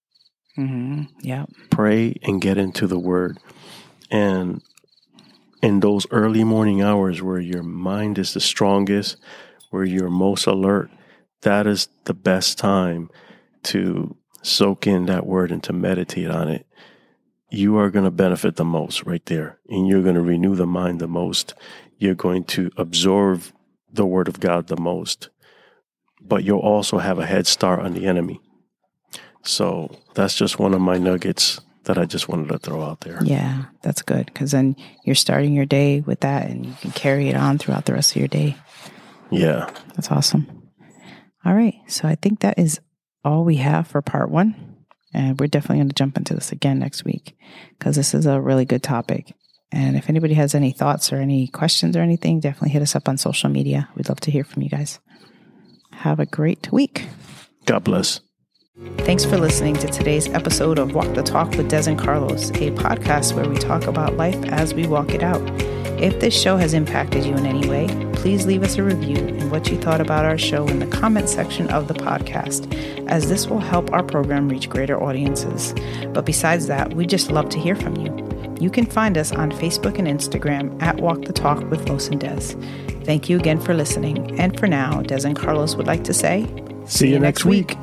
Hmm 0.54 1.02
Yeah. 1.20 1.46
Pray 1.70 2.16
and 2.22 2.40
get 2.40 2.58
into 2.58 2.86
the 2.86 2.98
word. 2.98 3.38
And 4.10 4.62
in 5.62 5.80
those 5.80 6.06
early 6.10 6.44
morning 6.44 6.82
hours 6.82 7.22
where 7.22 7.40
your 7.40 7.62
mind 7.62 8.18
is 8.18 8.34
the 8.34 8.40
strongest, 8.40 9.16
where 9.70 9.84
you're 9.84 10.10
most 10.10 10.46
alert, 10.46 10.90
that 11.42 11.66
is 11.66 11.88
the 12.04 12.14
best 12.14 12.58
time 12.58 13.08
to 13.64 14.16
soak 14.42 14.86
in 14.86 15.06
that 15.06 15.26
word 15.26 15.52
and 15.52 15.62
to 15.62 15.72
meditate 15.72 16.30
on 16.30 16.48
it. 16.48 16.66
You 17.50 17.76
are 17.78 17.90
going 17.90 18.04
to 18.04 18.10
benefit 18.10 18.56
the 18.56 18.64
most 18.64 19.04
right 19.04 19.24
there, 19.26 19.58
and 19.68 19.86
you're 19.86 20.02
going 20.02 20.14
to 20.14 20.22
renew 20.22 20.54
the 20.54 20.66
mind 20.66 21.00
the 21.00 21.06
most. 21.06 21.54
You're 21.98 22.14
going 22.14 22.44
to 22.44 22.70
absorb 22.76 23.42
the 23.92 24.06
word 24.06 24.26
of 24.26 24.40
God 24.40 24.68
the 24.68 24.80
most, 24.80 25.28
but 26.20 26.44
you'll 26.44 26.58
also 26.58 26.98
have 26.98 27.18
a 27.18 27.26
head 27.26 27.46
start 27.46 27.80
on 27.80 27.92
the 27.92 28.06
enemy. 28.06 28.40
So 29.42 29.96
that's 30.14 30.34
just 30.34 30.58
one 30.58 30.74
of 30.74 30.80
my 30.80 30.98
nuggets 30.98 31.60
that 31.84 31.98
I 31.98 32.04
just 32.04 32.28
wanted 32.28 32.48
to 32.48 32.58
throw 32.58 32.82
out 32.82 33.00
there. 33.00 33.18
Yeah, 33.24 33.64
that's 33.82 34.02
good 34.02 34.26
because 34.26 34.52
then 34.52 34.76
you're 35.04 35.14
starting 35.14 35.52
your 35.52 35.66
day 35.66 36.00
with 36.00 36.20
that 36.20 36.48
and 36.48 36.64
you 36.64 36.74
can 36.80 36.92
carry 36.92 37.28
it 37.28 37.36
on 37.36 37.58
throughout 37.58 37.86
the 37.86 37.92
rest 37.92 38.12
of 38.12 38.16
your 38.18 38.28
day. 38.28 38.56
Yeah. 39.30 39.68
That's 39.94 40.10
awesome. 40.10 40.70
All 41.44 41.54
right. 41.54 41.74
So 41.88 42.06
I 42.06 42.14
think 42.14 42.40
that 42.40 42.58
is 42.58 42.80
all 43.24 43.44
we 43.44 43.56
have 43.56 43.88
for 43.88 44.02
part 44.02 44.30
one. 44.30 44.76
And 45.14 45.38
we're 45.38 45.46
definitely 45.46 45.78
going 45.78 45.88
to 45.88 45.94
jump 45.94 46.16
into 46.16 46.34
this 46.34 46.52
again 46.52 46.78
next 46.78 47.04
week 47.04 47.36
because 47.78 47.96
this 47.96 48.14
is 48.14 48.24
a 48.26 48.40
really 48.40 48.64
good 48.64 48.82
topic. 48.82 49.34
And 49.70 49.96
if 49.96 50.08
anybody 50.08 50.34
has 50.34 50.54
any 50.54 50.70
thoughts 50.70 51.12
or 51.12 51.16
any 51.16 51.48
questions 51.48 51.96
or 51.96 52.00
anything, 52.00 52.40
definitely 52.40 52.70
hit 52.70 52.82
us 52.82 52.94
up 52.94 53.08
on 53.08 53.18
social 53.18 53.50
media. 53.50 53.88
We'd 53.94 54.08
love 54.08 54.20
to 54.20 54.30
hear 54.30 54.44
from 54.44 54.62
you 54.62 54.70
guys. 54.70 55.00
Have 55.92 56.20
a 56.20 56.26
great 56.26 56.70
week. 56.72 57.06
God 57.66 57.84
bless. 57.84 58.20
Thanks 59.04 59.24
for 59.24 59.36
listening 59.36 59.74
to 59.76 59.88
today's 59.88 60.28
episode 60.28 60.78
of 60.78 60.94
Walk 60.94 61.12
the 61.14 61.22
Talk 61.22 61.50
with 61.56 61.70
Dez 61.70 61.86
and 61.88 61.98
Carlos, 61.98 62.50
a 62.50 62.70
podcast 62.70 63.34
where 63.34 63.48
we 63.48 63.56
talk 63.56 63.86
about 63.86 64.16
life 64.16 64.42
as 64.46 64.74
we 64.74 64.86
walk 64.86 65.10
it 65.10 65.22
out. 65.22 65.42
If 66.00 66.20
this 66.20 66.40
show 66.40 66.56
has 66.56 66.72
impacted 66.72 67.24
you 67.24 67.34
in 67.34 67.44
any 67.44 67.68
way, 67.68 67.88
please 68.14 68.46
leave 68.46 68.62
us 68.62 68.76
a 68.76 68.82
review 68.82 69.16
and 69.16 69.50
what 69.50 69.68
you 69.68 69.76
thought 69.76 70.00
about 70.00 70.24
our 70.24 70.38
show 70.38 70.66
in 70.68 70.78
the 70.78 70.86
comment 70.86 71.28
section 71.28 71.68
of 71.70 71.88
the 71.88 71.94
podcast, 71.94 72.72
as 73.08 73.28
this 73.28 73.48
will 73.48 73.58
help 73.58 73.92
our 73.92 74.02
program 74.02 74.48
reach 74.48 74.68
greater 74.68 75.02
audiences. 75.02 75.74
But 76.12 76.24
besides 76.24 76.66
that, 76.68 76.94
we 76.94 77.06
just 77.06 77.30
love 77.30 77.48
to 77.50 77.58
hear 77.58 77.76
from 77.76 77.96
you. 77.96 78.56
You 78.60 78.70
can 78.70 78.86
find 78.86 79.18
us 79.18 79.32
on 79.32 79.50
Facebook 79.50 79.98
and 79.98 80.06
Instagram 80.06 80.80
at 80.80 80.96
Walk 81.00 81.22
the 81.22 81.32
Talk 81.32 81.68
with 81.70 81.88
Los 81.88 82.08
and 82.08 82.20
Dez. 82.20 82.54
Thank 83.04 83.28
you 83.28 83.36
again 83.36 83.60
for 83.60 83.74
listening. 83.74 84.38
And 84.38 84.58
for 84.58 84.68
now, 84.68 85.02
Dez 85.02 85.24
and 85.24 85.36
Carlos 85.36 85.74
would 85.74 85.88
like 85.88 86.04
to 86.04 86.14
say, 86.14 86.46
See 86.86 87.10
you 87.10 87.18
next 87.18 87.44
week. 87.44 87.76